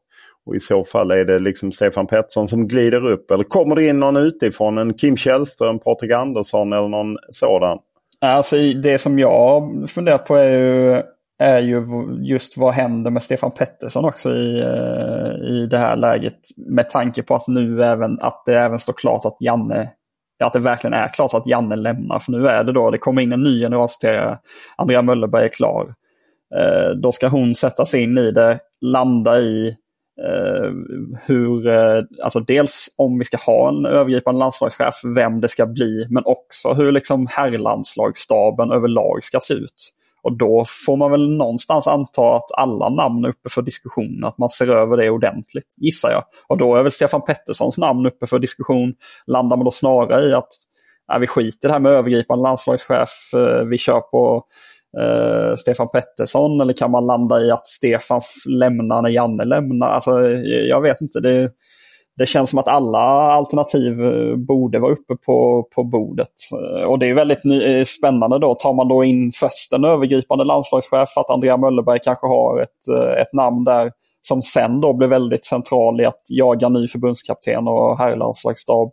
Och 0.46 0.56
i 0.56 0.60
så 0.60 0.84
fall 0.84 1.12
är 1.12 1.26
det 1.26 1.40
liksom 1.40 1.72
Stefan 1.72 2.08
Pettersson 2.08 2.48
som 2.48 2.68
glider 2.68 3.08
upp 3.08 3.32
eller 3.32 3.44
kommer 3.44 3.76
det 3.76 3.88
in 3.88 4.00
någon 4.00 4.18
utifrån? 4.18 4.78
En 4.78 4.94
Kim 4.94 5.18
Källström, 5.18 5.80
Patrik 5.80 6.12
Andersson 6.12 6.74
eller 6.74 6.88
någon 6.88 7.18
sådan? 7.30 7.78
Alltså 8.22 8.56
det 8.58 8.98
som 8.98 9.20
jag 9.20 9.72
funderat 9.90 10.26
på 10.26 10.36
är 10.36 10.50
ju, 10.50 11.02
är 11.40 11.60
ju 11.60 11.86
just 12.22 12.58
vad 12.58 12.74
händer 12.74 13.12
med 13.12 13.24
Stefan 13.24 13.52
Pettersson 13.52 14.06
också 14.06 14.36
i, 14.36 14.60
eh, 14.60 15.50
i 15.50 15.68
det 15.72 15.78
här 15.78 15.96
läget. 15.96 16.40
Med 16.58 16.90
tanke 16.90 17.24
på 17.24 17.36
att 17.36 17.48
nu 17.48 17.84
även, 17.84 18.20
att 18.22 18.44
det 18.46 18.60
även 18.60 18.80
står 18.80 18.94
klart 18.94 19.26
att 19.26 19.38
Janne 19.40 19.90
att 20.46 20.54
det 20.54 20.60
verkligen 20.60 20.94
är 20.94 21.08
klart 21.08 21.34
att 21.34 21.48
Janne 21.48 21.76
lämnar. 21.76 22.20
För 22.20 22.32
nu 22.32 22.48
är 22.48 22.64
det 22.64 22.72
då, 22.72 22.92
det 22.92 22.98
kommer 22.98 23.22
in 23.22 23.32
en 23.32 23.44
ny 23.44 23.60
generalsekreterare. 23.60 24.38
Andrea 24.76 25.02
Möllerberg 25.02 25.46
är 25.46 25.50
klar. 25.50 25.94
Eh, 26.56 26.90
då 26.90 27.12
ska 27.12 27.28
hon 27.28 27.56
sätta 27.56 27.86
sig 27.86 28.04
in 28.04 28.18
i 28.18 28.32
det, 28.32 28.60
landa 28.82 29.40
i 29.40 29.78
Eh, 30.24 30.72
hur, 31.26 31.68
eh, 31.68 32.04
alltså 32.24 32.40
dels 32.40 32.96
om 32.98 33.18
vi 33.18 33.26
ska 33.26 33.38
ha 33.38 33.70
en 33.70 33.86
övergripande 33.86 34.40
landslagschef, 34.40 34.96
vem 35.16 35.42
det 35.42 35.48
ska 35.48 35.66
bli, 35.66 36.08
men 36.10 36.24
också 36.26 36.74
hur 36.74 36.92
liksom 36.92 37.28
herrlandslagsstaben 37.30 38.72
överlag 38.72 39.24
ska 39.24 39.40
se 39.40 39.54
ut. 39.54 39.90
Och 40.24 40.38
då 40.38 40.66
får 40.86 40.98
man 40.98 41.12
väl 41.12 41.38
någonstans 41.38 41.88
anta 41.88 42.36
att 42.36 42.52
alla 42.58 42.90
namn 42.90 43.26
är 43.26 43.30
uppe 43.30 43.50
för 43.50 43.62
diskussion, 43.62 44.24
att 44.24 44.38
man 44.38 44.50
ser 44.50 44.68
över 44.68 44.98
det 44.98 45.10
ordentligt, 45.10 45.76
gissar 45.78 46.12
jag. 46.12 46.24
Och 46.48 46.58
då 46.58 46.76
är 46.76 46.84
väl 46.84 46.92
Stefan 46.92 47.22
Petterssons 47.22 47.78
namn 47.78 48.06
uppe 48.06 48.28
för 48.28 48.40
diskussion. 48.40 48.94
Landar 49.28 49.58
man 49.58 49.66
då 49.66 49.72
snarare 49.72 50.26
i 50.26 50.34
att 50.34 50.50
ja, 51.08 51.18
vi 51.18 51.28
skiter 51.28 51.68
i 51.68 51.70
det 51.70 51.74
här 51.74 51.80
med 51.80 51.92
övergripande 51.92 52.44
landslagschef, 52.44 53.10
eh, 53.34 53.66
vi 53.66 53.78
kör 53.78 54.00
på 54.00 54.46
Uh, 55.00 55.56
Stefan 55.56 55.90
Pettersson 55.90 56.62
eller 56.62 56.74
kan 56.74 56.92
man 56.92 57.06
landa 57.06 57.42
i 57.42 57.52
att 57.52 57.66
Stefan 57.66 58.22
lämnar 58.50 59.02
när 59.02 59.10
Janne 59.10 59.46
lämnar? 59.46 59.88
Alltså, 59.88 60.22
jag 60.46 60.82
vet 60.82 61.02
inte. 61.02 61.20
Det, 61.20 61.52
det 62.18 62.26
känns 62.26 62.50
som 62.50 62.60
att 62.60 62.68
alla 62.68 63.00
alternativ 63.32 64.06
eh, 64.06 64.36
borde 64.36 64.80
vara 64.80 64.92
uppe 64.92 65.16
på, 65.16 65.68
på 65.76 65.84
bordet. 65.84 66.34
Eh, 66.54 66.84
och 66.84 67.00
det 67.00 67.10
är 67.10 67.14
väldigt 67.14 67.44
ny, 67.44 67.64
eh, 67.64 67.84
spännande 67.84 68.40
då. 68.40 68.56
Tar 68.56 68.74
man 68.74 68.88
då 68.88 69.04
in 69.04 69.32
först 69.32 69.74
en 69.74 69.86
övergripande 69.86 70.44
landslagschef 70.46 71.18
att 71.18 71.30
Andrea 71.30 71.58
Möllerberg 71.58 72.00
kanske 72.04 72.28
har 72.28 72.62
ett, 72.62 73.20
ett 73.22 73.34
namn 73.34 73.64
där 73.64 73.92
som 74.22 74.42
sen 74.42 74.82
då 74.82 74.94
blir 74.94 75.08
väldigt 75.08 75.46
central 75.46 76.02
i 76.02 76.06
att 76.06 76.22
jaga 76.30 76.70
ny 76.70 76.88
förbundskapten 76.88 77.68
och 77.68 77.98
herrlandslagsstab 77.98 78.92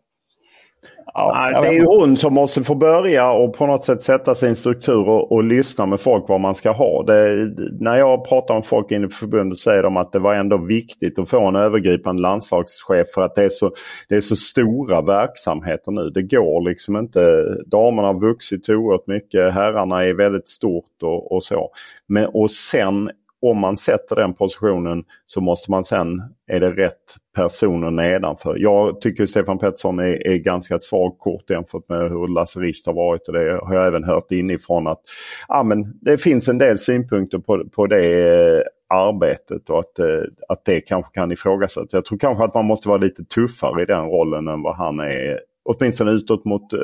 Ja, 1.14 1.60
det 1.62 1.68
är 1.68 1.72
ju 1.72 1.84
hon 1.84 2.16
som 2.16 2.34
måste 2.34 2.62
få 2.62 2.74
börja 2.74 3.32
och 3.32 3.54
på 3.54 3.66
något 3.66 3.84
sätt 3.84 4.02
sätta 4.02 4.34
sin 4.34 4.56
struktur 4.56 5.08
och, 5.08 5.32
och 5.32 5.44
lyssna 5.44 5.86
med 5.86 6.00
folk 6.00 6.24
vad 6.28 6.40
man 6.40 6.54
ska 6.54 6.70
ha. 6.70 7.02
Det, 7.02 7.50
när 7.80 7.96
jag 7.96 8.28
pratar 8.28 8.54
om 8.54 8.62
folk 8.62 8.90
inne 8.90 9.06
på 9.06 9.14
förbundet 9.14 9.58
säger 9.58 9.82
de 9.82 9.96
att 9.96 10.12
det 10.12 10.18
var 10.18 10.34
ändå 10.34 10.56
viktigt 10.56 11.18
att 11.18 11.30
få 11.30 11.48
en 11.48 11.56
övergripande 11.56 12.22
landslagschef 12.22 13.06
för 13.14 13.22
att 13.22 13.34
det 13.34 13.44
är 13.44 13.48
så, 13.48 13.70
det 14.08 14.16
är 14.16 14.20
så 14.20 14.36
stora 14.36 15.02
verksamheter 15.02 15.92
nu. 15.92 16.10
Det 16.10 16.22
går 16.22 16.68
liksom 16.68 16.96
inte. 16.96 17.20
Damerna 17.66 18.08
har 18.08 18.20
vuxit 18.20 18.68
oerhört 18.68 19.06
mycket. 19.06 19.54
Herrarna 19.54 20.04
är 20.04 20.14
väldigt 20.14 20.48
stort 20.48 21.02
och, 21.02 21.32
och 21.32 21.42
så. 21.42 21.70
Men, 22.06 22.26
och 22.26 22.50
sen 22.50 23.10
om 23.42 23.58
man 23.58 23.76
sätter 23.76 24.16
den 24.16 24.34
positionen 24.34 25.04
så 25.26 25.40
måste 25.40 25.70
man 25.70 25.84
sen, 25.84 26.22
är 26.46 26.60
det 26.60 26.70
rätt 26.70 27.16
personer 27.36 27.90
nedanför. 27.90 28.56
Jag 28.58 29.00
tycker 29.00 29.26
Stefan 29.26 29.58
Pettersson 29.58 29.98
är, 29.98 30.26
är 30.26 30.36
ganska 30.36 30.78
svag 30.78 31.18
kort 31.18 31.50
jämfört 31.50 31.88
med 31.88 32.10
hur 32.10 32.34
Lasse 32.34 32.60
Rist 32.60 32.86
har 32.86 32.92
varit. 32.92 33.28
Och 33.28 33.34
det 33.34 33.60
har 33.62 33.74
jag 33.74 33.86
även 33.86 34.04
hört 34.04 34.30
inifrån 34.30 34.86
att 34.86 35.00
ja, 35.48 35.62
men 35.62 35.98
det 36.00 36.18
finns 36.18 36.48
en 36.48 36.58
del 36.58 36.78
synpunkter 36.78 37.38
på, 37.38 37.68
på 37.68 37.86
det 37.86 38.56
eh, 38.56 38.62
arbetet 38.94 39.70
och 39.70 39.78
att, 39.78 39.98
eh, 39.98 40.22
att 40.48 40.64
det 40.64 40.80
kanske 40.80 41.14
kan 41.14 41.32
ifrågasättas. 41.32 41.92
Jag 41.92 42.04
tror 42.04 42.18
kanske 42.18 42.44
att 42.44 42.54
man 42.54 42.64
måste 42.64 42.88
vara 42.88 42.98
lite 42.98 43.24
tuffare 43.24 43.82
i 43.82 43.86
den 43.86 44.04
rollen 44.04 44.48
än 44.48 44.62
vad 44.62 44.76
han 44.76 45.00
är. 45.00 45.40
Åtminstone 45.64 46.10
utåt 46.10 46.44
mot, 46.44 46.72
eh, 46.72 46.78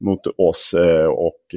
mot 0.00 0.20
oss. 0.38 0.74
och 1.10 1.54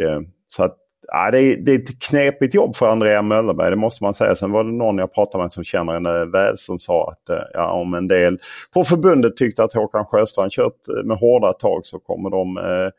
så 0.48 0.64
att 0.64 0.78
ja, 1.12 1.32
det, 1.32 1.42
är, 1.42 1.58
det 1.58 1.72
är 1.72 1.80
ett 1.80 2.02
knepigt 2.02 2.56
jobb 2.56 2.76
för 2.76 2.88
Andrea 2.88 3.22
Möllerberg, 3.22 3.70
det 3.70 3.76
måste 3.76 4.04
man 4.04 4.14
säga. 4.14 4.36
Sen 4.36 4.52
var 4.52 4.64
det 4.64 4.72
någon 4.72 4.98
jag 4.98 5.14
pratade 5.14 5.44
med 5.44 5.54
som 5.54 5.64
känner 5.64 5.94
henne 5.94 6.26
väl 6.26 6.58
som 6.58 6.80
sa 6.80 7.12
att 7.12 7.30
eh, 7.30 7.46
ja, 7.54 7.72
om 7.72 7.94
en 7.94 8.08
del 8.08 8.40
på 8.74 8.84
förbundet 8.84 9.38
tyckte 9.38 9.64
att 9.64 9.74
Håkan 9.74 10.06
Sjöstrand 10.06 10.52
kört 10.52 10.88
eh, 10.98 11.04
med 11.04 11.18
hårda 11.18 11.54
tag 11.54 11.86
så 11.86 12.00
kommer 12.00 12.30
de 12.30 12.58
eh, 12.58 12.92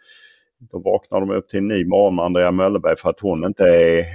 då 0.71 0.79
vaknar 0.79 1.21
de 1.21 1.31
upp 1.31 1.49
till 1.49 1.59
en 1.59 1.69
ny 1.69 1.85
morgon 1.85 2.15
med 2.15 2.25
Andrea 2.25 2.51
Möllerberg 2.51 2.97
för 2.97 3.11
att 3.11 3.21
hon 3.21 3.45
inte 3.45 3.65
är 3.65 4.07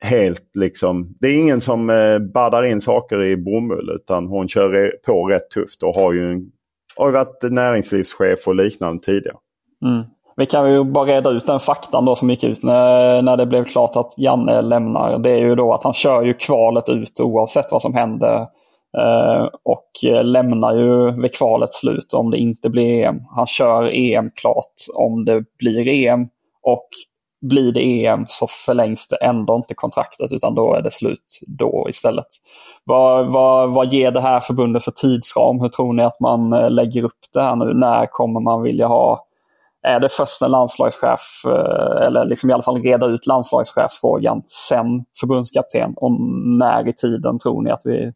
helt 0.00 0.50
liksom... 0.54 1.16
Det 1.20 1.28
är 1.28 1.38
ingen 1.38 1.60
som 1.60 1.90
eh, 1.90 2.18
baddar 2.18 2.64
in 2.64 2.80
saker 2.80 3.22
i 3.22 3.36
bomull 3.36 3.90
utan 3.94 4.26
hon 4.26 4.48
kör 4.48 4.92
på 5.06 5.28
rätt 5.28 5.50
tufft 5.50 5.82
och 5.82 5.94
har 5.94 6.12
ju, 6.12 6.50
har 6.96 7.06
ju 7.06 7.12
varit 7.12 7.42
näringslivschef 7.42 8.46
och 8.46 8.54
liknande 8.54 9.02
tidigare. 9.02 9.36
Mm. 9.84 10.02
Vi 10.40 10.46
kan 10.46 10.72
ju 10.72 10.84
bara 10.84 11.06
reda 11.06 11.30
ut 11.30 11.46
den 11.46 11.60
faktan 11.60 12.04
då 12.04 12.16
som 12.16 12.30
gick 12.30 12.44
ut 12.44 12.62
när, 12.62 13.22
när 13.22 13.36
det 13.36 13.46
blev 13.46 13.64
klart 13.64 13.96
att 13.96 14.14
Janne 14.18 14.62
lämnar. 14.62 15.18
Det 15.18 15.30
är 15.30 15.38
ju 15.38 15.54
då 15.54 15.72
att 15.72 15.84
han 15.84 15.94
kör 15.94 16.22
ju 16.22 16.34
kvalet 16.34 16.88
ut 16.88 17.20
oavsett 17.20 17.66
vad 17.70 17.82
som 17.82 17.94
händer. 17.94 18.36
Eh, 18.98 19.48
och 19.64 19.90
lämnar 20.22 20.74
ju 20.74 21.22
vid 21.22 21.34
kvalets 21.34 21.80
slut 21.80 22.14
om 22.14 22.30
det 22.30 22.38
inte 22.38 22.70
blir 22.70 23.04
EM. 23.04 23.16
Han 23.36 23.46
kör 23.46 23.90
EM 23.94 24.30
klart 24.40 24.74
om 24.94 25.24
det 25.24 25.44
blir 25.58 25.88
EM. 25.88 26.28
Och 26.62 26.88
blir 27.48 27.72
det 27.72 28.06
EM 28.06 28.24
så 28.28 28.46
förlängs 28.66 29.08
det 29.08 29.16
ändå 29.16 29.56
inte 29.56 29.74
kontraktet 29.74 30.32
utan 30.32 30.54
då 30.54 30.74
är 30.74 30.82
det 30.82 30.90
slut 30.90 31.40
då 31.46 31.86
istället. 31.88 32.26
Vad, 32.84 33.32
vad, 33.32 33.72
vad 33.72 33.92
ger 33.92 34.10
det 34.10 34.20
här 34.20 34.40
förbundet 34.40 34.84
för 34.84 34.92
tidsram? 34.92 35.60
Hur 35.60 35.68
tror 35.68 35.92
ni 35.92 36.02
att 36.02 36.20
man 36.20 36.52
eh, 36.52 36.70
lägger 36.70 37.02
upp 37.02 37.20
det 37.34 37.42
här 37.42 37.56
nu? 37.56 37.74
När 37.74 38.06
kommer 38.06 38.40
man 38.40 38.62
vilja 38.62 38.86
ha 38.86 39.26
är 39.82 40.00
det 40.00 40.08
först 40.08 40.42
en 40.42 40.50
landslagschef, 40.50 41.44
eh, 41.46 42.06
eller 42.06 42.24
liksom 42.24 42.50
i 42.50 42.52
alla 42.52 42.62
fall 42.62 42.82
reda 42.82 43.06
ut 43.06 43.26
landslagschefsfrågan, 43.26 44.42
sen 44.46 45.04
förbundskapten? 45.20 45.94
Och 45.96 46.12
när 46.58 46.88
i 46.88 46.92
tiden 46.92 47.38
tror 47.38 47.62
ni 47.62 47.70
att 47.70 47.82
vi, 47.84 48.12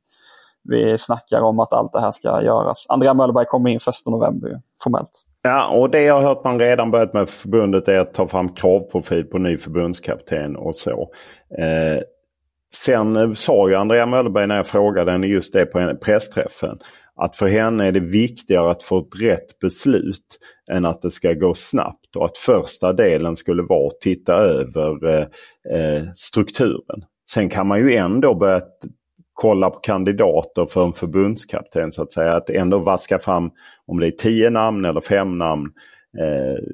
vi 0.69 0.99
snackar 0.99 1.41
om 1.41 1.61
att 1.61 1.73
allt 1.73 1.93
det 1.93 2.01
här 2.01 2.13
ska 2.13 2.43
göras? 2.43 2.87
Andrea 2.89 3.15
Möllberg 3.15 3.47
kommer 3.47 3.71
in 3.71 3.77
1 3.77 3.83
november 4.07 4.61
formellt. 4.83 5.25
Ja, 5.43 5.69
och 5.69 5.91
det 5.91 6.03
jag 6.03 6.15
har 6.15 6.23
hört 6.23 6.45
man 6.45 6.59
redan 6.59 6.91
börjat 6.91 7.15
med 7.15 7.31
förbundet 7.31 7.89
är 7.89 7.99
att 7.99 8.15
ta 8.15 8.29
fram 8.29 8.49
kravprofil 8.49 9.25
på 9.25 9.39
ny 9.39 9.57
förbundskapten 9.57 10.57
och 10.57 10.77
så. 10.77 11.11
Eh, 11.59 12.03
sen 12.75 13.35
sa 13.35 13.69
ju 13.69 13.75
Andrea 13.75 14.07
Möllberg 14.07 14.47
när 14.47 14.57
jag 14.57 14.67
frågade 14.67 15.13
henne 15.13 15.27
just 15.27 15.53
det 15.53 15.67
på 15.67 15.97
pressträffen 16.05 16.79
att 17.17 17.37
för 17.37 17.49
henne 17.49 17.87
är 17.87 17.93
det 17.93 18.01
viktigare 18.01 18.71
att 18.71 18.83
få 18.83 18.99
ett 18.99 19.23
rätt 19.23 19.59
beslut 19.59 20.39
än 20.71 20.85
att 20.85 21.03
det 21.03 21.11
ska 21.11 21.33
gå 21.33 21.55
snabbt. 21.55 22.17
Och 22.17 22.25
att 22.25 22.39
första 22.39 22.93
delen 22.93 23.37
skulle 23.37 23.63
vara 23.63 23.87
att 23.87 24.01
titta 24.01 24.35
över 24.35 25.07
eh, 25.09 25.27
eh 25.77 26.05
strukturen. 26.15 27.05
Sen 27.31 27.49
kan 27.49 27.67
man 27.67 27.79
ju 27.79 27.95
ändå 27.95 28.35
börja 28.35 28.61
kolla 29.33 29.71
på 29.71 29.79
kandidater 29.79 30.67
för 30.67 30.85
en 30.85 30.93
förbundskapten 30.93 31.93
så 31.93 32.03
att 32.03 32.13
säga. 32.13 32.33
Att 32.33 32.51
ändå 32.51 32.79
vaska 32.79 33.19
fram 33.19 33.51
om 33.87 34.01
det 34.01 34.07
är 34.07 34.11
tio 34.11 34.51
namn 34.51 34.85
eller 34.85 35.01
fem 35.01 35.39
namn. 35.39 35.71
Eh, 36.19 36.65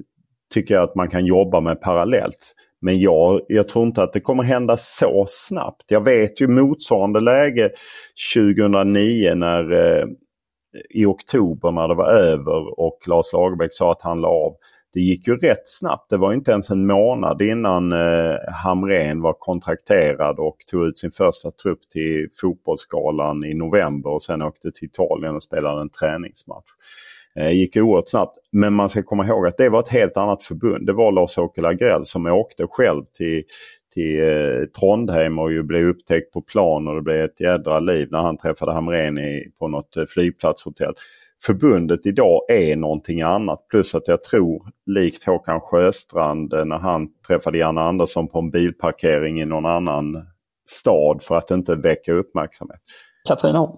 tycker 0.55 0.75
jag 0.75 0.85
att 0.85 0.95
man 0.95 1.09
kan 1.09 1.27
jobba 1.27 1.61
med 1.61 1.81
parallellt. 1.81 2.55
Men 2.81 3.01
jag, 3.01 3.41
jag 3.49 3.69
tror 3.69 3.87
inte 3.87 4.03
att 4.03 4.13
det 4.13 4.21
kommer 4.21 4.43
hända 4.43 4.77
så 4.77 5.25
snabbt. 5.29 5.85
Jag 5.89 6.05
vet 6.05 6.41
ju 6.41 6.49
motsvarande 6.49 7.21
läge 7.21 7.71
2009 8.35 9.35
när 9.35 9.73
eh, 9.73 10.07
i 10.91 11.07
oktober 11.07 11.71
när 11.71 11.89
det 11.89 11.95
var 11.95 12.13
över 12.13 12.81
och 12.81 12.99
Lars 13.07 13.33
Lagerbäck 13.33 13.75
sa 13.75 13.93
att 13.93 14.03
han 14.03 14.21
la 14.21 14.29
av. 14.29 14.57
Det 14.95 15.01
gick 15.01 15.29
ju 15.29 15.37
rätt 15.37 15.63
snabbt. 15.65 16.11
Det 16.11 16.17
var 16.17 16.33
inte 16.33 16.51
ens 16.51 16.71
en 16.71 16.87
månad 16.87 17.43
innan 17.43 17.93
eh, 17.93 18.37
Hamrén 18.53 19.23
var 19.23 19.33
kontrakterad 19.33 20.39
och 20.39 20.57
tog 20.71 20.87
ut 20.87 20.99
sin 20.99 21.11
första 21.11 21.51
trupp 21.51 21.81
till 21.93 22.29
fotbollsskalan 22.41 23.45
i 23.45 23.55
november 23.55 24.11
och 24.11 24.23
sen 24.23 24.43
åkte 24.43 24.73
till 24.73 24.89
Italien 24.89 25.37
och 25.37 25.43
spelade 25.43 25.81
en 25.81 25.91
träningsmatch. 25.91 26.71
Eh, 27.39 27.51
gick 27.51 27.77
oerhört 27.77 28.09
snabbt. 28.09 28.37
Men 28.53 28.75
man 28.75 28.91
ska 28.91 29.03
komma 29.03 29.27
ihåg 29.27 29.47
att 29.47 29.57
det 29.57 29.69
var 29.69 29.81
ett 29.81 29.89
helt 29.89 30.17
annat 30.17 30.45
förbund. 30.45 30.87
Det 30.87 30.93
var 30.93 31.13
Lars-Åke 31.13 31.61
Lagrell 31.61 32.07
som 32.07 32.27
åkte 32.27 32.67
själv 32.71 33.05
till, 33.05 33.43
till 33.91 34.21
eh, 34.21 34.67
Trondheim 34.81 35.39
och 35.39 35.53
ju 35.53 35.63
blev 35.63 35.89
upptäckt 35.89 36.33
på 36.33 36.43
plan 36.43 36.89
och 36.89 36.95
det 36.95 37.03
blev 37.03 37.25
ett 37.25 37.41
jädra 37.41 37.81
liv 37.81 38.09
när 38.11 38.19
han 38.19 38.37
träffade 38.37 38.73
Hamrén 38.73 39.19
i, 39.19 39.53
på 39.59 39.69
något 39.69 39.97
eh, 39.97 40.05
flygplatshotell. 40.09 40.95
Förbundet 41.43 42.07
idag 42.07 42.41
är 42.49 42.77
någonting 42.77 43.23
annat. 43.23 43.69
Plus 43.69 43.95
att 43.95 44.09
jag 44.09 44.25
tror, 44.25 44.67
likt 44.87 45.25
Håkan 45.25 45.61
Sjöstrand 45.61 46.53
eh, 46.53 46.65
när 46.65 46.79
han 46.79 47.09
träffade 47.29 47.59
Janne 47.59 47.81
Andersson 47.81 48.29
på 48.29 48.39
en 48.39 48.51
bilparkering 48.51 49.41
i 49.41 49.45
någon 49.45 49.67
annan 49.67 50.27
stad 50.67 51.23
för 51.23 51.37
att 51.37 51.51
inte 51.51 51.75
väcka 51.75 52.13
uppmärksamhet. 52.13 52.81
Katrineholm. 53.29 53.73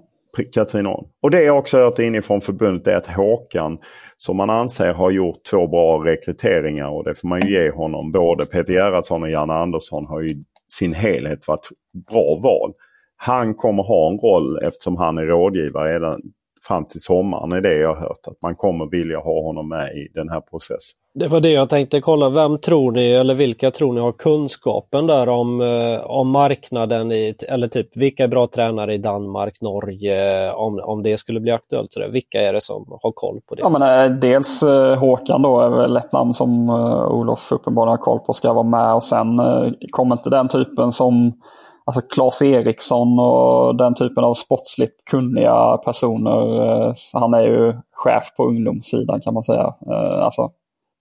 Katrineholm. 0.55 1.07
Och 1.23 1.31
det 1.31 1.43
jag 1.43 1.59
också 1.59 1.79
hört 1.79 1.99
inifrån 1.99 2.41
förbundet 2.41 2.87
är 2.87 2.97
att 2.97 3.07
Håkan, 3.07 3.79
som 4.17 4.37
man 4.37 4.51
anser 4.51 4.93
har 4.93 5.11
gjort 5.11 5.45
två 5.51 5.67
bra 5.67 6.05
rekryteringar 6.05 6.89
och 6.89 7.05
det 7.05 7.15
får 7.15 7.29
man 7.29 7.41
ju 7.41 7.53
ge 7.53 7.71
honom. 7.71 8.13
Både 8.13 8.47
Peter 8.47 8.73
Gerhardsson 8.73 9.23
och 9.23 9.31
Janne 9.31 9.53
Andersson 9.53 10.07
har 10.07 10.21
ju 10.21 10.45
sin 10.69 10.93
helhet 10.93 11.49
varit 11.49 11.69
bra 12.11 12.41
val. 12.43 12.73
Han 13.17 13.55
kommer 13.55 13.83
ha 13.83 14.11
en 14.11 14.19
roll 14.19 14.59
eftersom 14.65 14.97
han 14.97 15.19
är 15.19 15.27
rådgivare 15.27 15.95
redan 15.95 16.21
fram 16.69 16.85
till 16.85 17.01
sommaren 17.01 17.53
är 17.53 17.61
det 17.61 17.75
jag 17.75 17.95
har 17.95 18.01
hört. 18.01 18.27
Att 18.27 18.43
man 18.43 18.55
kommer 18.57 18.87
vilja 18.87 19.19
ha 19.19 19.43
honom 19.43 19.69
med 19.69 19.93
i 19.97 20.09
den 20.15 20.29
här 20.29 20.41
processen. 20.41 20.99
Det 21.15 21.29
var 21.29 21.41
det 21.41 21.51
jag 21.51 21.69
tänkte 21.69 22.01
kolla. 22.01 22.29
Vem 22.29 22.59
tror 22.59 22.93
ni 22.93 23.13
eller 23.13 23.35
vilka 23.35 23.71
tror 23.71 23.93
ni 23.93 24.01
har 24.01 24.13
kunskapen 24.13 25.07
där 25.07 25.29
om, 25.29 25.61
eh, 25.61 26.01
om 26.05 26.29
marknaden 26.29 27.13
i, 27.13 27.35
eller 27.49 27.69
typ 27.69 27.97
vilka 27.97 28.25
är 28.25 28.29
bra 28.29 28.47
tränare 28.47 28.95
i 28.95 28.99
Danmark, 28.99 29.61
Norge 29.61 30.53
om, 30.53 30.81
om 30.85 31.03
det 31.03 31.19
skulle 31.19 31.41
bli 31.41 31.51
aktuellt? 31.51 31.93
Så. 31.93 32.09
Vilka 32.09 32.41
är 32.41 32.53
det 32.53 32.61
som 32.61 32.99
har 33.03 33.13
koll 33.13 33.41
på 33.49 33.55
det? 33.55 33.61
Ja, 33.63 33.69
men, 33.69 34.11
eh, 34.11 34.19
dels 34.19 34.63
eh, 34.63 34.99
Håkan 34.99 35.43
då 35.43 35.61
är 35.61 35.71
väl 35.71 35.97
ett 35.97 36.13
namn 36.13 36.35
som 36.35 36.69
eh, 36.69 37.07
Olof 37.07 37.53
uppenbarligen 37.53 37.99
har 37.99 38.05
koll 38.05 38.19
på 38.19 38.33
ska 38.33 38.53
vara 38.53 38.63
med 38.63 38.95
och 38.95 39.03
sen 39.03 39.39
eh, 39.39 39.73
kommer 39.91 40.17
inte 40.17 40.31
den 40.31 40.49
typen 40.49 40.93
som 40.93 41.33
alltså 41.85 42.01
Claes 42.01 42.43
Eriksson 42.43 43.19
och 43.19 43.77
den 43.77 43.95
typen 43.95 44.25
av 44.25 44.35
sportsligt 44.35 45.05
kunniga 45.11 45.77
personer. 45.77 46.63
Eh, 46.63 46.93
han 47.13 47.35
är 47.35 47.43
ju 47.43 47.73
chef 47.93 48.25
på 48.37 48.49
ungdomssidan 48.49 49.21
kan 49.21 49.35
man 49.35 49.43
säga. 49.43 49.75
Eh, 49.91 50.25
alltså, 50.25 50.51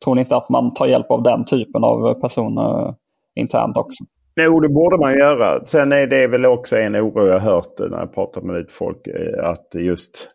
tror 0.03 0.15
ni 0.15 0.21
inte 0.21 0.35
att 0.35 0.49
man 0.49 0.73
tar 0.73 0.87
hjälp 0.87 1.11
av 1.11 1.23
den 1.23 1.45
typen 1.45 1.83
av 1.83 2.13
personer 2.13 2.87
eh, 2.87 2.93
internt 3.35 3.77
också? 3.77 4.03
Jo, 4.35 4.59
det 4.59 4.69
borde 4.69 4.97
man 4.97 5.13
göra. 5.13 5.63
Sen 5.63 5.91
är 5.91 6.07
det 6.07 6.27
väl 6.27 6.45
också 6.45 6.77
en 6.77 6.95
oro 6.95 7.27
jag 7.27 7.39
hört 7.39 7.79
när 7.79 7.99
jag 7.99 8.13
pratat 8.13 8.43
med 8.43 8.55
lite 8.55 8.73
folk. 8.73 9.07
Att 9.43 9.75
just 9.75 10.29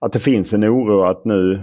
att 0.00 0.12
det 0.12 0.18
finns 0.18 0.52
en 0.52 0.64
oro 0.64 1.02
att 1.02 1.24
nu 1.24 1.60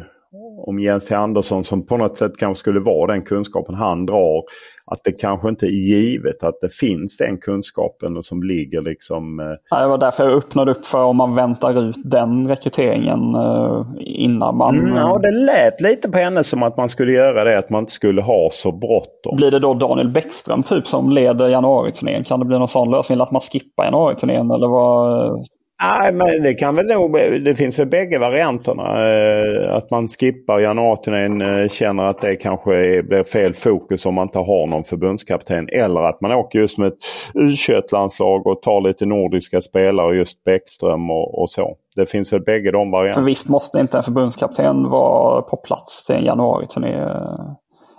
om 0.58 0.80
Jens 0.80 1.06
T 1.06 1.16
Andersson 1.16 1.64
som 1.64 1.86
på 1.86 1.98
något 1.98 2.18
sätt 2.18 2.38
kanske 2.38 2.60
skulle 2.60 2.80
vara 2.80 3.14
den 3.14 3.22
kunskapen 3.22 3.76
han 3.76 4.06
drar. 4.06 4.44
Att 4.92 5.00
det 5.04 5.12
kanske 5.12 5.50
inte 5.50 5.66
är 5.66 5.70
givet 5.70 6.44
att 6.44 6.62
det 6.62 6.74
finns 6.74 7.18
den 7.18 7.38
kunskapen 7.38 8.24
som 8.24 8.44
ligger 8.44 8.82
liksom... 8.82 9.40
Eh... 9.40 9.80
Det 9.80 9.88
var 9.88 9.98
därför 9.98 10.24
jag 10.24 10.34
öppnade 10.34 10.72
upp 10.72 10.86
för 10.86 11.04
om 11.04 11.18
man 11.18 11.36
väntar 11.36 11.84
ut 11.84 11.96
den 12.04 12.48
rekryteringen 12.48 13.36
eh, 13.36 13.86
innan 14.00 14.58
man... 14.58 14.80
Mm, 14.80 14.96
ja, 14.96 15.20
det 15.24 15.32
lät 15.32 15.82
lite 15.82 16.10
på 16.10 16.18
henne 16.18 16.44
som 16.44 16.64
att 16.64 16.78
man 16.78 16.90
skulle 16.90 17.12
göra 17.12 17.44
det, 17.44 17.58
att 17.58 17.70
man 17.70 17.80
inte 17.80 17.92
skulle 17.92 18.22
ha 18.22 18.50
så 18.52 18.72
bråttom. 18.72 19.36
Blir 19.36 19.52
det 19.52 19.60
då 19.60 19.74
Daniel 19.74 20.10
Bäckström 20.10 20.64
typ 20.64 20.88
som 20.88 21.10
leder 21.10 21.50
januariturnén? 21.50 22.24
Kan 22.24 22.40
det 22.40 22.46
bli 22.46 22.60
någon 22.60 22.68
sån 22.68 22.92
lösning? 22.92 23.22
Att 23.22 23.32
man 23.32 23.42
skippar 23.42 23.84
januariturnén? 23.84 24.52
Eller 24.52 24.68
vad... 24.68 25.46
Nej, 25.84 26.14
men 26.14 26.44
det 26.44 26.54
kan 26.54 26.76
väl 26.76 26.86
nog, 26.86 27.14
det 27.46 27.56
finns 27.56 27.80
väl 27.80 27.88
bägge 27.88 28.20
varianterna. 28.20 28.84
Eh, 28.84 29.76
att 29.76 29.92
man 29.92 30.08
skippar 30.08 30.60
januariturnén, 30.60 31.42
eh, 31.42 31.68
känner 31.68 32.04
att 32.04 32.22
det 32.22 32.36
kanske 32.36 33.02
blir 33.04 33.24
fel 33.24 33.54
fokus 33.54 34.06
om 34.06 34.16
man 34.16 34.28
inte 34.28 34.40
har 34.40 34.68
någon 34.68 34.84
förbundskapten. 34.84 35.70
Eller 35.70 36.02
att 36.02 36.22
man 36.22 36.32
åker 36.32 36.60
just 36.60 36.78
med 36.78 36.88
ett 36.88 36.98
u 37.34 37.56
landslag 37.92 38.48
och 38.48 38.62
tar 38.62 38.82
lite 38.82 39.06
nordiska 39.06 39.62
spelare, 39.62 40.16
just 40.16 40.44
Bäckström 40.44 41.10
och, 41.10 41.42
och, 41.42 41.50
så. 41.50 41.76
Det 41.96 42.06
finns 42.06 42.34
väl 42.34 42.42
bägge 42.42 42.72
de 42.72 42.92
varianterna. 42.92 43.22
För 43.22 43.30
visst 43.30 43.50
måste 43.50 43.80
inte 43.80 43.98
en 43.98 44.04
förbundskapten 44.04 44.90
vara 44.90 45.42
på 45.42 45.58
plats 45.58 46.06
till 46.06 46.16
en 46.16 46.26
januariturné? 46.26 47.08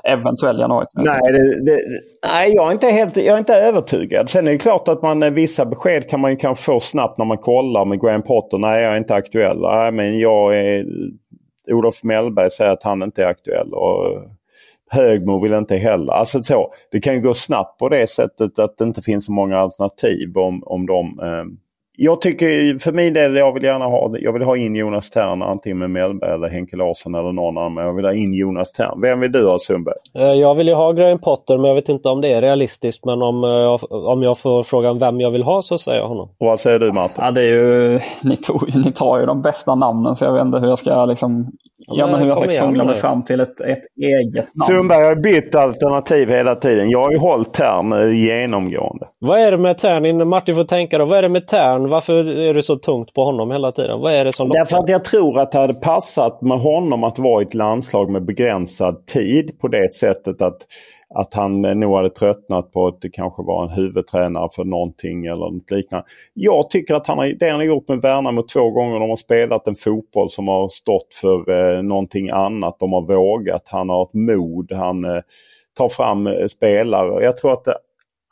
Eventuell 0.04 0.58
januari. 0.58 0.86
Nej, 0.94 1.32
det, 1.32 1.64
det, 1.64 1.80
nej 2.26 2.52
jag, 2.54 2.68
är 2.68 2.72
inte 2.72 2.86
helt, 2.86 3.16
jag 3.16 3.34
är 3.34 3.38
inte 3.38 3.54
övertygad. 3.54 4.28
Sen 4.28 4.46
är 4.48 4.52
det 4.52 4.58
klart 4.58 4.88
att 4.88 5.02
man, 5.02 5.22
eh, 5.22 5.30
vissa 5.30 5.64
besked 5.64 6.08
kan 6.08 6.20
man 6.20 6.30
ju 6.30 6.36
kanske 6.36 6.64
få 6.64 6.80
snabbt 6.80 7.18
när 7.18 7.24
man 7.24 7.38
kollar 7.38 7.84
med 7.84 8.00
Graham 8.00 8.22
Potter. 8.22 8.58
Nej, 8.58 8.82
jag 8.82 8.92
är 8.92 8.96
inte 8.96 9.14
aktuell. 9.14 9.60
Nej, 9.60 9.92
men 9.92 10.18
jag 10.18 10.56
är... 10.56 10.84
Olof 11.70 12.04
Mellberg 12.04 12.50
säger 12.50 12.72
att 12.72 12.82
han 12.82 13.02
inte 13.02 13.22
är 13.22 13.26
aktuell. 13.26 13.72
Och 13.72 14.22
Högmo 14.90 15.40
vill 15.42 15.52
inte 15.52 15.76
heller. 15.76 16.12
Alltså 16.12 16.42
så, 16.42 16.72
det 16.90 17.00
kan 17.00 17.14
ju 17.14 17.20
gå 17.20 17.34
snabbt 17.34 17.78
på 17.78 17.88
det 17.88 18.06
sättet 18.06 18.58
att 18.58 18.76
det 18.76 18.84
inte 18.84 19.02
finns 19.02 19.26
så 19.26 19.32
många 19.32 19.58
alternativ 19.58 20.38
om, 20.38 20.62
om 20.66 20.86
de 20.86 21.20
eh, 21.22 21.44
jag 21.96 22.20
tycker 22.20 22.78
för 22.78 22.92
min 22.92 23.14
del, 23.14 23.36
jag 23.36 23.52
vill 23.52 23.62
gärna 23.62 23.84
ha, 23.84 24.10
jag 24.18 24.32
vill 24.32 24.42
ha 24.42 24.56
in 24.56 24.76
Jonas 24.76 25.10
Tern 25.10 25.42
antingen 25.42 25.78
med 25.78 25.90
Mellberg 25.90 26.34
eller 26.34 26.48
Henke 26.48 26.76
Larsson 26.76 27.14
eller 27.14 27.32
någon 27.32 27.58
annan. 27.58 27.74
Men 27.74 27.84
jag 27.84 27.92
vill 27.94 28.04
ha 28.04 28.14
in 28.14 28.34
Jonas 28.34 28.72
Tern. 28.72 29.00
Vem 29.00 29.20
vill 29.20 29.32
du 29.32 29.46
ha 29.46 29.58
Sundberg? 29.58 29.96
Eh, 30.14 30.32
jag 30.32 30.54
vill 30.54 30.68
ju 30.68 30.74
ha 30.74 30.92
Graham 30.92 31.18
Potter 31.18 31.58
men 31.58 31.68
jag 31.68 31.74
vet 31.74 31.88
inte 31.88 32.08
om 32.08 32.20
det 32.20 32.32
är 32.32 32.42
realistiskt. 32.42 33.04
Men 33.04 33.22
om 33.22 33.42
jag, 33.42 33.80
eh, 33.90 34.08
om 34.08 34.22
jag 34.22 34.38
får 34.38 34.62
frågan 34.62 34.98
vem 34.98 35.20
jag 35.20 35.30
vill 35.30 35.42
ha 35.42 35.62
så 35.62 35.78
säger 35.78 35.98
jag 35.98 36.08
honom. 36.08 36.28
Och 36.38 36.46
vad 36.46 36.60
säger 36.60 36.78
du 36.78 36.92
Martin? 36.92 37.24
Ja, 37.24 37.30
det 37.30 37.40
är 37.40 37.46
ju, 37.46 38.00
ni, 38.22 38.36
tog, 38.36 38.76
ni 38.76 38.92
tar 38.92 39.20
ju 39.20 39.26
de 39.26 39.42
bästa 39.42 39.74
namnen 39.74 40.16
så 40.16 40.24
jag 40.24 40.32
vet 40.32 40.42
inte 40.42 40.58
hur 40.58 40.68
jag 40.68 40.78
ska 40.78 41.04
liksom 41.04 41.52
Ja, 41.86 42.06
men 42.06 42.20
hur 42.20 42.28
jag 42.28 42.38
ska 42.38 42.52
krångla 42.52 42.84
mig 42.84 42.94
fram 42.94 43.24
till 43.24 43.40
ett, 43.40 43.60
ett 43.60 43.82
eget 44.02 44.34
namn. 44.34 44.66
Sundberg 44.66 45.04
har 45.04 45.14
bytt 45.14 45.54
alternativ 45.54 46.28
hela 46.28 46.54
tiden. 46.54 46.90
Jag 46.90 47.02
har 47.02 47.10
ju 47.10 47.18
hållit 47.18 47.52
Tern 47.52 47.92
eh, 47.92 48.24
genomgående. 48.24 49.06
Vad 49.18 49.40
är 49.40 49.50
det 49.50 49.58
med 49.58 49.78
Tern? 49.78 50.28
Martin 50.28 50.54
får 50.54 50.64
tänka 50.64 50.98
då. 50.98 51.04
Vad 51.04 51.18
är 51.18 51.22
det 51.22 51.28
med 51.28 51.46
Tern? 51.46 51.88
Varför 51.88 52.38
är 52.38 52.54
det 52.54 52.62
så 52.62 52.76
tungt 52.76 53.14
på 53.14 53.24
honom 53.24 53.50
hela 53.50 53.72
tiden? 53.72 54.00
Vad 54.00 54.12
är 54.14 54.24
det 54.24 54.32
som 54.32 54.48
Därför 54.48 54.78
att 54.78 54.88
jag 54.88 55.04
tror 55.04 55.38
att 55.38 55.52
det 55.52 55.58
hade 55.58 55.74
passat 55.74 56.42
med 56.42 56.58
honom 56.58 57.04
att 57.04 57.18
vara 57.18 57.42
i 57.42 57.46
ett 57.46 57.54
landslag 57.54 58.10
med 58.10 58.24
begränsad 58.24 59.06
tid 59.06 59.58
på 59.60 59.68
det 59.68 59.92
sättet 59.92 60.42
att 60.42 60.58
att 61.14 61.34
han 61.34 61.62
nog 61.62 61.96
hade 61.96 62.10
tröttnat 62.10 62.72
på 62.72 62.86
att 62.86 63.00
det 63.00 63.10
kanske 63.10 63.42
var 63.42 63.62
en 63.62 63.70
huvudtränare 63.70 64.48
för 64.52 64.64
någonting 64.64 65.26
eller 65.26 65.50
något 65.50 65.70
liknande. 65.70 66.06
Jag 66.34 66.70
tycker 66.70 66.94
att 66.94 67.06
han 67.06 67.18
har, 67.18 67.26
det 67.26 67.50
han 67.50 67.60
har 67.60 67.66
gjort 67.66 67.88
med 67.88 68.02
Värnamo 68.02 68.42
två 68.42 68.70
gånger, 68.70 69.00
de 69.00 69.08
har 69.08 69.16
spelat 69.16 69.66
en 69.66 69.76
fotboll 69.76 70.30
som 70.30 70.48
har 70.48 70.68
stått 70.68 71.14
för 71.20 71.50
eh, 71.76 71.82
någonting 71.82 72.30
annat. 72.30 72.76
De 72.78 72.92
har 72.92 73.02
vågat, 73.02 73.68
han 73.68 73.88
har 73.88 74.02
ett 74.02 74.14
mod, 74.14 74.72
han 74.72 75.04
eh, 75.04 75.22
tar 75.76 75.88
fram 75.88 76.26
eh, 76.26 76.46
spelare. 76.46 77.24
Jag 77.24 77.36
tror 77.36 77.52
att 77.52 77.64
det, 77.64 77.76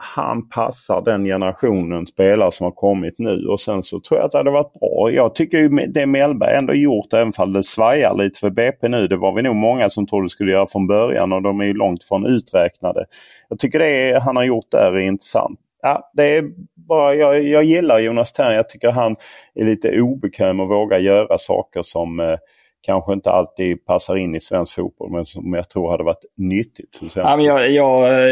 han 0.02 0.48
passar 0.48 1.02
den 1.04 1.24
generationen 1.24 2.06
spelare 2.06 2.52
som 2.52 2.64
har 2.64 2.70
kommit 2.70 3.18
nu. 3.18 3.46
Och 3.46 3.60
sen 3.60 3.82
så 3.82 4.00
tror 4.00 4.18
jag 4.20 4.26
att 4.26 4.32
det 4.32 4.38
hade 4.38 4.50
varit 4.50 4.72
bra. 4.72 5.10
Jag 5.10 5.34
tycker 5.34 5.58
ju 5.58 5.68
det 5.68 6.06
Mellberg 6.06 6.56
ändå 6.56 6.74
gjort, 6.74 7.12
även 7.12 7.32
fall 7.32 7.52
det 7.52 7.62
svajar 7.62 8.14
lite 8.14 8.40
för 8.40 8.50
BP 8.50 8.88
nu. 8.88 9.06
Det 9.06 9.16
var 9.16 9.32
vi 9.32 9.42
nog 9.42 9.56
många 9.56 9.88
som 9.88 10.06
trodde 10.06 10.28
skulle 10.28 10.52
göra 10.52 10.66
från 10.66 10.86
början 10.86 11.32
och 11.32 11.42
de 11.42 11.60
är 11.60 11.64
ju 11.64 11.74
långt 11.74 12.04
från 12.04 12.26
uträknade. 12.26 13.04
Jag 13.48 13.58
tycker 13.58 13.78
det 13.78 14.20
han 14.22 14.36
har 14.36 14.44
gjort 14.44 14.70
där 14.70 14.92
är 14.92 15.00
intressant. 15.00 15.60
Ja, 15.82 16.10
det 16.12 16.36
är 16.36 16.44
bara, 16.88 17.14
jag, 17.14 17.42
jag 17.42 17.64
gillar 17.64 17.98
Jonas 17.98 18.32
Thern. 18.32 18.54
Jag 18.54 18.68
tycker 18.68 18.90
han 18.90 19.16
är 19.54 19.64
lite 19.64 20.00
obekväm 20.00 20.60
och 20.60 20.68
vågar 20.68 20.98
göra 20.98 21.38
saker 21.38 21.82
som 21.82 22.20
eh, 22.20 22.36
kanske 22.82 23.12
inte 23.12 23.30
alltid 23.30 23.86
passar 23.86 24.16
in 24.16 24.34
i 24.34 24.40
svensk 24.40 24.74
fotboll 24.74 25.10
men 25.12 25.26
som 25.26 25.54
jag 25.54 25.68
tror 25.68 25.90
hade 25.90 26.04
varit 26.04 26.24
nyttigt 26.36 26.96
för 26.96 27.06
svensk 27.06 27.30
ja, 27.30 27.36
men 27.36 27.44
jag, 27.44 27.70
jag, 27.70 28.28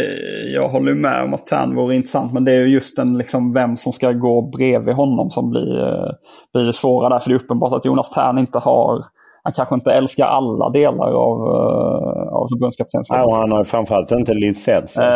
jag 0.55 0.69
håller 0.69 0.95
med 0.95 1.23
om 1.23 1.35
att 1.35 1.47
Tern 1.47 1.75
vore 1.75 1.95
intressant 1.95 2.33
men 2.33 2.45
det 2.45 2.53
är 2.53 2.61
just 2.61 2.97
den, 2.97 3.19
liksom, 3.19 3.53
vem 3.53 3.77
som 3.77 3.93
ska 3.93 4.13
gå 4.13 4.43
bredvid 4.43 4.95
honom 4.95 5.31
som 5.31 5.51
blir, 5.51 5.79
eh, 5.81 6.11
blir 6.53 6.65
det 6.65 6.73
svåra 6.73 7.09
där. 7.09 7.19
För 7.19 7.31
det 7.31 7.37
är 7.37 7.41
uppenbart 7.41 7.73
att 7.73 7.85
Jonas 7.85 8.11
Tern 8.11 8.39
inte 8.39 8.59
har 8.59 9.05
han 9.43 9.53
kanske 9.53 9.75
inte 9.75 9.93
älskar 9.93 10.27
alla 10.27 10.71
delar 10.71 11.13
av, 11.13 11.39
uh, 11.41 12.33
av 12.33 12.49
förbundskaptenskapet. 12.49 13.25
Ja, 13.27 13.37
han 13.37 13.53
har 13.53 13.65
framförallt 13.65 14.11
inte 14.11 14.35
licens. 14.35 15.01
Uh, 15.01 15.07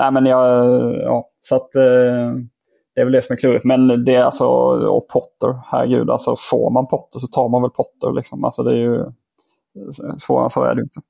nej, 0.00 0.12
men 0.12 0.26
jag, 0.26 0.66
ja, 0.94 1.28
så 1.40 1.56
att, 1.56 1.68
uh, 1.76 2.34
det 2.94 3.00
är 3.00 3.04
väl 3.04 3.12
det 3.12 3.22
som 3.22 3.34
är 3.34 3.36
klurigt. 3.36 3.64
Men 3.64 4.04
det 4.04 4.14
är 4.14 4.22
alltså, 4.22 4.46
och 4.88 5.08
Potter, 5.08 5.60
herregud, 5.66 6.10
alltså 6.10 6.36
får 6.50 6.70
man 6.70 6.86
Potter 6.86 7.20
så 7.20 7.26
tar 7.26 7.48
man 7.48 7.62
väl 7.62 7.70
Potter. 7.70 8.12
Liksom. 8.12 8.44
Alltså 8.44 8.62
det 8.62 8.70
är 8.70 8.76
ju, 8.76 9.04
svårare 10.18 10.50
så 10.50 10.62
är 10.62 10.74
det 10.74 10.82
inte. 10.82 11.00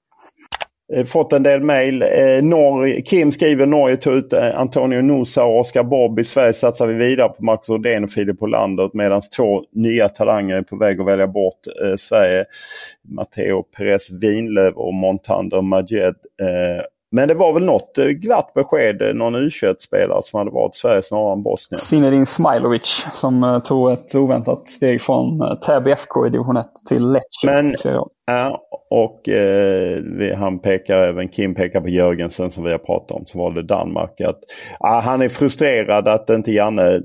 Fått 1.07 1.33
en 1.33 1.43
del 1.43 1.62
mejl. 1.62 2.03
Eh, 2.03 3.03
Kim 3.05 3.33
skriver 3.33 3.66
Norge 3.66 3.97
tog 3.97 4.14
ut 4.14 4.33
eh, 4.33 4.61
Antonio 4.61 5.03
Nusa 5.03 5.45
och 5.45 5.59
Oscar 5.61 5.83
Bob. 5.83 6.19
I 6.19 6.25
Sverige 6.25 6.53
satsar 6.53 6.87
vi 6.87 6.95
vidare 6.95 7.29
på 7.29 7.45
Marcus 7.45 7.69
Odén 7.69 8.05
och 8.05 8.11
Filip 8.11 8.43
Olander 8.43 8.90
medan 8.93 9.21
två 9.37 9.62
nya 9.73 10.09
talanger 10.09 10.57
är 10.57 10.62
på 10.62 10.77
väg 10.77 11.01
att 11.01 11.07
välja 11.07 11.27
bort 11.27 11.61
eh, 11.85 11.97
Sverige. 11.97 12.45
Matteo 13.09 13.62
Perez 13.62 14.11
Winlöv 14.11 14.75
och 14.75 14.95
Montander 14.95 15.62
Majed. 15.62 16.14
Eh, 16.40 16.85
men 17.12 17.29
det 17.29 17.35
var 17.35 17.53
väl 17.53 17.64
något 17.64 17.99
eh, 17.99 18.07
glatt 18.07 18.55
besked, 18.55 19.03
eh, 19.03 19.14
någon 19.14 19.35
u 19.35 19.51
spelare 19.79 20.23
som 20.23 20.38
hade 20.38 20.51
varit 20.51 20.75
Sverige 20.75 21.03
snarare 21.03 21.33
än 21.33 21.42
Bosnien. 21.42 21.79
Zinedine 21.79 22.27
Smailovic 22.27 23.07
som 23.12 23.44
uh, 23.44 23.59
tog 23.59 23.92
ett 23.92 24.14
oväntat 24.14 24.68
steg 24.68 25.01
från 25.01 25.59
Täby 25.66 25.90
FK 25.90 26.27
i 26.27 26.31
division 26.31 26.57
1 26.57 26.66
till 26.88 27.12
Lecce. 27.12 27.46
Men, 27.46 27.75
ja, 28.27 28.62
och 28.90 29.29
eh, 29.29 30.01
vi, 30.18 30.35
han 30.35 30.59
pekar 30.59 30.96
även, 30.96 31.29
Kim 31.29 31.55
pekar 31.55 31.81
på 31.81 31.88
Jörgensen 31.88 32.51
som 32.51 32.64
vi 32.64 32.70
har 32.70 32.79
pratat 32.79 33.11
om, 33.11 33.27
som 33.27 33.40
valde 33.40 33.62
Danmark. 33.62 34.20
Att, 34.20 34.38
ah, 34.81 35.01
han 35.01 35.23
är 35.23 35.29
frustrerad 35.29 36.09
att 36.09 36.31
inte 36.31 36.53
Janne... 36.53 37.01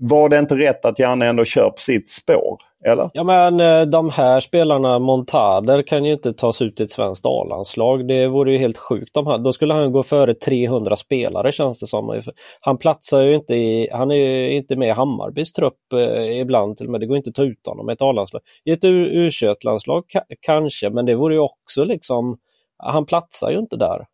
Var 0.00 0.28
det 0.28 0.38
inte 0.38 0.54
rätt 0.54 0.84
att 0.84 0.98
Janne 0.98 1.26
ändå 1.26 1.44
kör 1.44 1.70
på 1.70 1.80
sitt 1.80 2.10
spår? 2.10 2.58
Eller? 2.86 3.10
Ja 3.12 3.24
men 3.24 3.60
eh, 3.60 3.82
de 3.82 4.10
här 4.10 4.40
spelarna, 4.40 4.98
Montader, 4.98 5.82
kan 5.82 6.04
ju 6.04 6.12
inte 6.12 6.32
tas 6.32 6.62
ut 6.62 6.80
i 6.80 6.84
ett 6.84 6.90
svenskt 6.90 7.26
A-landslag. 7.26 8.08
Det 8.08 8.28
vore 8.28 8.52
ju 8.52 8.58
helt 8.58 8.78
sjukt. 8.78 9.14
De 9.14 9.42
då 9.42 9.52
skulle 9.52 9.74
han 9.74 9.92
gå 9.92 10.02
före 10.02 10.34
300 10.34 10.96
spelare 10.96 11.52
känns 11.52 11.80
det 11.80 11.86
som. 11.86 12.22
Han 12.60 12.78
platsar 12.78 13.20
ju 13.20 13.34
inte 13.34 13.54
i, 13.54 13.88
han 13.92 14.10
är 14.10 14.14
ju 14.14 14.50
inte 14.50 14.76
med 14.76 14.88
i 14.88 14.92
Hammarbys 14.92 15.52
trupp 15.52 15.92
eh, 15.92 16.40
ibland 16.40 16.76
till 16.76 16.86
och 16.86 16.92
med. 16.92 17.00
Det 17.00 17.06
går 17.06 17.16
inte 17.16 17.30
att 17.30 17.34
ta 17.34 17.44
ut 17.44 17.66
honom 17.66 17.90
i 17.90 17.92
ett 17.92 18.02
A-landslag. 18.02 18.42
I 18.64 18.70
ett 18.72 18.84
U21-landslag 18.84 20.04
kanske, 20.40 20.90
men 20.90 21.06
det 21.06 21.14
vore 21.14 21.34
ju 21.34 21.40
också 21.40 21.84
liksom, 21.84 22.38
han 22.78 23.06
platsar 23.06 23.50
ju 23.50 23.58
inte 23.58 23.76
där. 23.76 24.06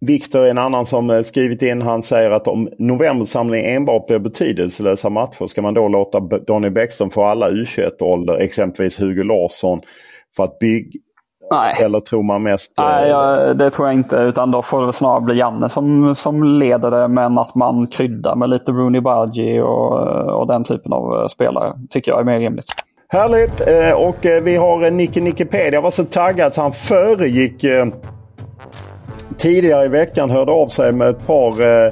Viktor 0.00 0.44
är 0.44 0.50
en 0.50 0.58
annan 0.58 0.86
som 0.86 1.10
eh, 1.10 1.22
skrivit 1.22 1.62
in. 1.62 1.82
Han 1.82 2.02
säger 2.02 2.30
att 2.30 2.48
om 2.48 2.68
novembersamlingen 2.78 3.76
enbart 3.76 4.06
blir 4.06 4.18
betydelselösa 4.18 5.10
matcher 5.10 5.46
ska 5.46 5.62
man 5.62 5.74
då 5.74 5.88
låta 5.88 6.20
Donny 6.20 6.70
Bäckström 6.70 7.10
få 7.10 7.24
alla 7.24 7.50
U21-ålder, 7.50 8.34
exempelvis 8.34 9.00
Hugo 9.00 9.22
Larsson, 9.22 9.80
för 10.36 10.44
att 10.44 10.58
bygga 10.58 11.00
Nej. 11.50 11.74
Eller 11.84 12.00
tror 12.00 12.22
man 12.22 12.42
mest... 12.42 12.72
Nej, 12.78 13.04
eh, 13.04 13.08
jag, 13.08 13.56
det 13.56 13.70
tror 13.70 13.88
jag 13.88 13.94
inte. 13.94 14.16
Utan 14.16 14.50
då 14.50 14.62
får 14.62 14.86
det 14.86 14.92
snarare 14.92 15.20
bli 15.20 15.38
Janne 15.38 15.68
som, 15.68 16.14
som 16.14 16.42
leder 16.42 16.90
det. 16.90 17.08
Men 17.08 17.38
att 17.38 17.54
man 17.54 17.86
kryddar 17.86 18.36
med 18.36 18.50
lite 18.50 18.72
Rooney 18.72 19.00
Bargi 19.00 19.60
och, 19.60 19.92
och 20.40 20.46
den 20.46 20.64
typen 20.64 20.92
av 20.92 21.20
eh, 21.20 21.26
spelare 21.26 21.72
tycker 21.90 22.12
jag 22.12 22.20
är 22.20 22.24
mer 22.24 22.38
rimligt. 22.38 22.64
Härligt! 23.08 23.60
Och 23.96 24.16
vi 24.42 24.56
har 24.56 24.90
Nicke 24.90 25.20
Nickepedia. 25.20 25.80
var 25.80 25.90
så 25.90 26.04
taggad 26.04 26.54
så 26.54 26.62
han 26.62 26.72
föregick 26.72 27.64
tidigare 29.38 29.84
i 29.84 29.88
veckan 29.88 30.30
hörde 30.30 30.52
av 30.52 30.68
sig 30.68 30.92
med 30.92 31.08
ett 31.08 31.26
par 31.26 31.60
eh, 31.60 31.86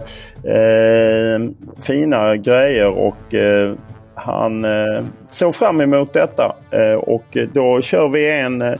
eh, 0.54 1.40
fina 1.80 2.36
grejer 2.36 2.88
och 2.88 3.34
eh, 3.34 3.74
han 4.14 4.64
eh, 4.64 5.04
såg 5.30 5.54
fram 5.54 5.80
emot 5.80 6.12
detta. 6.12 6.56
Eh, 6.70 6.94
och 6.94 7.36
då 7.52 7.80
kör 7.80 8.08
vi 8.08 8.30
en, 8.30 8.62
eh, 8.62 8.74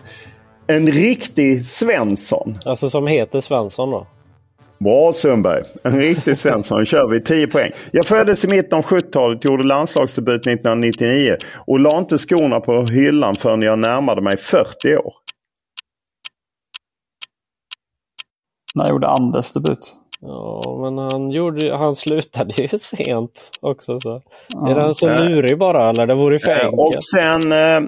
en 0.67 0.87
riktig 0.87 1.65
Svensson. 1.65 2.59
Alltså 2.65 2.91
som 2.91 3.07
heter 3.07 3.41
Svensson 3.41 3.91
då? 3.91 4.07
Bra 4.79 5.13
Sundberg! 5.13 5.63
En 5.83 5.99
riktig 5.99 6.39
Svensson. 6.39 6.85
kör 6.85 7.09
vi 7.09 7.21
10 7.21 7.47
poäng. 7.47 7.71
Jag 7.91 8.07
föddes 8.07 8.45
i 8.45 8.49
mitten 8.49 8.79
av 8.79 8.85
70-talet, 8.85 9.45
gjorde 9.45 9.65
landslagsdebut 9.65 10.41
1999 10.41 11.37
och 11.67 11.81
la 11.81 11.99
inte 11.99 12.19
skorna 12.19 12.61
på 12.61 12.87
hyllan 12.87 13.35
förrän 13.35 13.63
jag 13.63 13.79
närmade 13.79 14.23
mig 14.23 14.37
40 14.37 14.97
år. 14.97 15.24
När 18.75 18.91
gjorde 18.91 19.09
Anders 19.09 19.53
debut? 19.53 19.97
Ja, 20.21 20.79
men 20.83 20.99
han, 20.99 21.31
gjorde, 21.31 21.77
han 21.77 21.97
slutade 21.97 22.53
ju 22.63 22.69
sent 22.79 23.51
också. 23.61 24.01
Så. 24.01 24.23
Ja. 24.49 24.71
Är 24.71 24.75
den 24.75 24.95
så 24.95 25.09
lurig 25.09 25.59
bara 25.59 25.91
eller? 25.91 26.07
Det 26.07 26.15
vore 26.15 26.39
för 26.39 26.53
enkelt. 26.53 26.75
Och 26.75 27.05
sen... 27.05 27.53
Eh, 27.53 27.83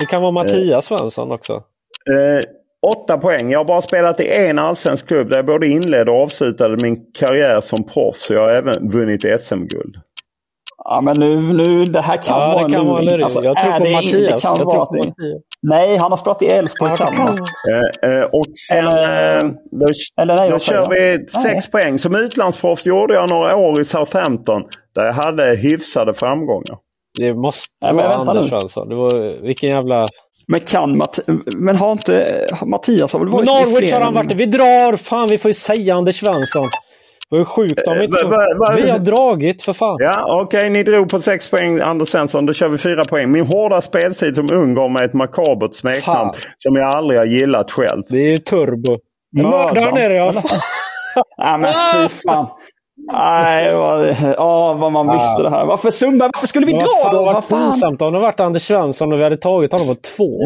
det 0.00 0.06
kan 0.06 0.22
vara 0.22 0.32
Mattias 0.32 0.84
Svensson 0.84 1.30
också. 1.30 1.52
Eh, 1.52 2.40
åtta 2.86 3.18
poäng. 3.18 3.50
Jag 3.50 3.58
har 3.58 3.64
bara 3.64 3.80
spelat 3.80 4.20
i 4.20 4.28
en 4.28 4.58
allsvensk 4.58 5.08
klubb 5.08 5.28
där 5.28 5.36
jag 5.36 5.46
både 5.46 5.68
inledde 5.68 6.10
och 6.10 6.22
avslutade 6.22 6.76
min 6.82 6.96
karriär 7.18 7.60
som 7.60 7.84
proffs. 7.84 8.30
Jag 8.30 8.40
har 8.40 8.50
även 8.50 8.88
vunnit 8.88 9.40
SM-guld. 9.40 9.96
Ja 10.90 11.00
men 11.00 11.16
nu, 11.20 11.52
nu 11.52 11.84
det 11.84 12.00
här 12.00 12.16
kan 12.16 12.40
ja, 12.40 12.48
vara 12.48 12.66
det 12.66 12.72
kan 12.72 12.88
en 12.88 13.04
luring. 13.04 13.24
Alltså, 13.24 13.42
jag 13.42 13.56
tror 13.56 13.72
på 13.72 13.84
det, 13.84 13.92
Mattias. 13.92 14.12
Det 14.12 14.48
jag 14.48 14.56
tror 14.56 14.64
på 14.64 14.76
Mattias. 14.76 15.14
Nej, 15.62 15.96
han 15.96 16.12
har 16.12 16.16
spelat 16.16 16.42
i 16.42 16.46
Elfsborg 16.46 16.90
ja, 16.98 17.08
eh, 17.08 18.10
eh, 18.10 18.24
Och 18.24 18.44
sen 18.68 18.78
eller, 18.78 19.38
eh, 19.38 19.50
då, 19.70 19.86
eller 20.20 20.36
nej, 20.36 20.50
då 20.50 20.58
kör 20.58 20.90
vi 20.90 21.26
sex 21.28 21.70
poäng. 21.70 21.98
Som 21.98 22.14
utlandsproffs 22.14 22.86
gjorde 22.86 23.14
jag 23.14 23.30
några 23.30 23.56
år 23.56 23.80
i 23.80 23.84
Southampton 23.84 24.62
där 24.94 25.04
jag 25.04 25.12
hade 25.12 25.44
hyfsade 25.44 26.14
framgångar. 26.14 26.78
Det 27.18 27.34
måste 27.34 27.68
Nej, 27.82 27.94
vara 27.94 28.14
Anders 28.14 28.48
Svensson. 28.48 28.88
Det 28.88 28.94
var, 28.94 29.42
vilken 29.42 29.70
jävla... 29.70 30.06
Men 30.48 30.60
kan 30.60 30.96
Matt 30.96 31.20
Men 31.56 31.76
har 31.76 31.92
inte 31.92 32.46
Mattias 32.66 33.12
har 33.12 33.20
väl 33.20 33.28
varit 33.28 33.46
men 33.46 33.54
Norwich 33.54 33.92
har 33.92 34.00
han 34.00 34.14
varit 34.14 34.32
Vi 34.32 34.46
drar! 34.46 34.96
Fan, 34.96 35.28
vi 35.28 35.38
får 35.38 35.48
ju 35.48 35.54
säga 35.54 35.94
Anders 35.94 36.20
Svensson. 36.20 36.68
Det 37.30 37.36
var 37.36 37.38
ju 37.38 37.44
sjukt 37.44 37.88
om 37.88 38.02
inte 38.02 38.18
så... 38.18 38.28
Vi 38.76 38.90
har 38.90 38.98
dragit 38.98 39.62
för 39.62 39.72
fan. 39.72 39.96
Ja, 40.00 40.42
okej. 40.42 40.58
Okay, 40.58 40.70
ni 40.70 40.82
drog 40.82 41.08
på 41.08 41.20
6 41.20 41.50
poäng, 41.50 41.80
Anders 41.80 42.08
Svensson. 42.08 42.46
Då 42.46 42.52
kör 42.52 42.68
vi 42.68 42.78
4 42.78 43.04
poäng. 43.04 43.30
Min 43.30 43.46
hårda 43.46 43.80
speltid 43.80 44.34
som 44.34 44.52
ung 44.52 44.74
gav 44.74 44.90
mig 44.90 45.04
ett 45.04 45.14
makabert 45.14 45.74
smeknamn 45.74 46.30
som 46.56 46.76
jag 46.76 46.88
aldrig 46.88 47.20
har 47.20 47.26
gillat 47.26 47.70
själv. 47.70 48.02
Det 48.08 48.18
är 48.18 48.30
ju 48.30 48.36
turbo. 48.36 48.98
Mördaren 49.36 49.96
är 49.96 50.10
det 50.10 50.18
alltså. 50.18 50.48
ja, 51.36 51.58
men 51.58 51.72
fy 51.72 52.14
fan. 52.14 52.48
Nej, 53.06 53.74
vad, 53.74 54.16
åh, 54.38 54.78
vad 54.78 54.92
man 54.92 55.18
visste 55.18 55.42
det 55.42 55.50
här. 55.50 55.66
Varför 55.66 55.90
Sundberg? 55.90 56.30
Varför 56.34 56.46
skulle 56.46 56.66
vi 56.66 56.72
dra 56.72 56.78
då? 56.78 57.10
Det 57.10 57.16
hade 57.16 57.32
varit 57.32 57.48
pinsamt 57.48 58.02
om 58.02 58.12
det 58.12 58.18
varit 58.18 58.40
Anders 58.40 58.62
Svensson 58.62 59.12
och 59.12 59.18
vi 59.18 59.22
hade 59.22 59.36
tagit 59.36 59.72
honom 59.72 59.86
på 59.86 59.94
två. 59.94 60.38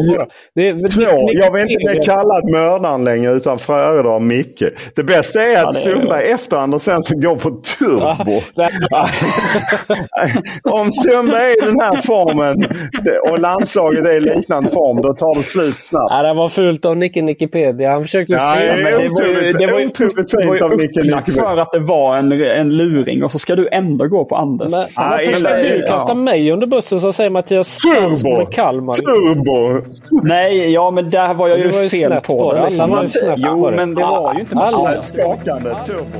Det, 0.55 0.73
två? 0.73 1.29
jag 1.33 1.51
vill 1.51 1.61
inte 1.61 1.93
bli 1.93 2.01
kallad 2.03 2.51
mördaren 2.51 3.03
längre 3.03 3.31
utan 3.31 3.59
föredrar 3.59 4.19
Micke. 4.19 4.63
Det 4.95 5.03
bästa 5.03 5.43
är 5.43 5.57
att 5.57 5.75
ja, 5.75 5.81
Sundberg 5.81 6.31
efter 6.31 6.57
Anders 6.57 6.81
Svensson 6.81 7.21
går 7.21 7.35
på 7.35 7.49
turbo. 7.49 8.41
om 10.81 10.91
Sundberg 10.91 11.51
är 11.51 11.63
i 11.63 11.65
den 11.65 11.79
här 11.79 12.01
formen 12.01 12.65
och 13.31 13.39
landslaget 13.39 14.05
är 14.05 14.17
i 14.17 14.19
liknande 14.19 14.69
form, 14.69 15.01
då 15.01 15.13
tar 15.13 15.37
det 15.37 15.43
slut 15.43 15.81
snabbt. 15.81 16.07
Ja, 16.09 16.23
det 16.23 16.33
var 16.33 16.49
fult 16.49 16.85
av 16.85 16.97
Nicke 16.97 17.21
Nickepedia. 17.21 17.91
Han 17.91 18.03
försökte 18.03 18.33
ja, 18.33 18.53
säga... 18.53 18.75
Det, 18.75 19.41
det, 19.41 19.57
det 19.57 19.71
var 19.71 19.79
ju 19.79 19.85
otroligt 19.85 20.31
fint 20.31 20.61
av 20.61 20.69
Nicke 20.69 21.01
Nickepedia. 21.01 21.43
för 21.43 21.57
att 21.57 21.71
det 21.71 21.79
var 21.79 22.17
en 22.17 22.29
en 22.49 22.77
luring 22.77 23.23
och 23.23 23.31
så 23.31 23.39
ska 23.39 23.55
du 23.55 23.67
ändå 23.71 24.07
gå 24.07 24.25
på 24.25 24.35
Anders. 24.35 24.71
Men, 24.71 24.85
varför 24.97 25.31
ska 25.31 25.55
du 25.55 25.85
kasta 25.87 26.13
mig 26.13 26.51
under 26.51 26.67
bussen 26.67 26.99
så 26.99 27.13
säger 27.13 27.29
Mattias 27.29 27.81
Turbo! 27.81 28.37
med 28.37 28.53
Kalmar? 28.53 28.93
Turbo! 28.93 29.85
Nej, 30.23 30.71
ja 30.71 30.91
men 30.91 31.09
där 31.09 31.33
var 31.33 31.47
jag 31.47 31.59
ju, 31.59 31.69
var 31.69 31.81
ju 31.81 31.89
fel 31.89 32.11
på. 32.11 32.37
på 32.37 32.53
det. 32.53 32.61
Alla 32.61 32.87
var 32.87 33.01
ju 33.01 33.07
snett 33.07 33.33
Jo, 33.37 33.71
men 33.71 33.95
det 33.95 34.01
var 34.01 34.33
ju 34.33 34.39
inte 34.39 34.55
Mattias. 34.55 35.07
Skakande 35.07 35.75
turbo. 35.85 36.19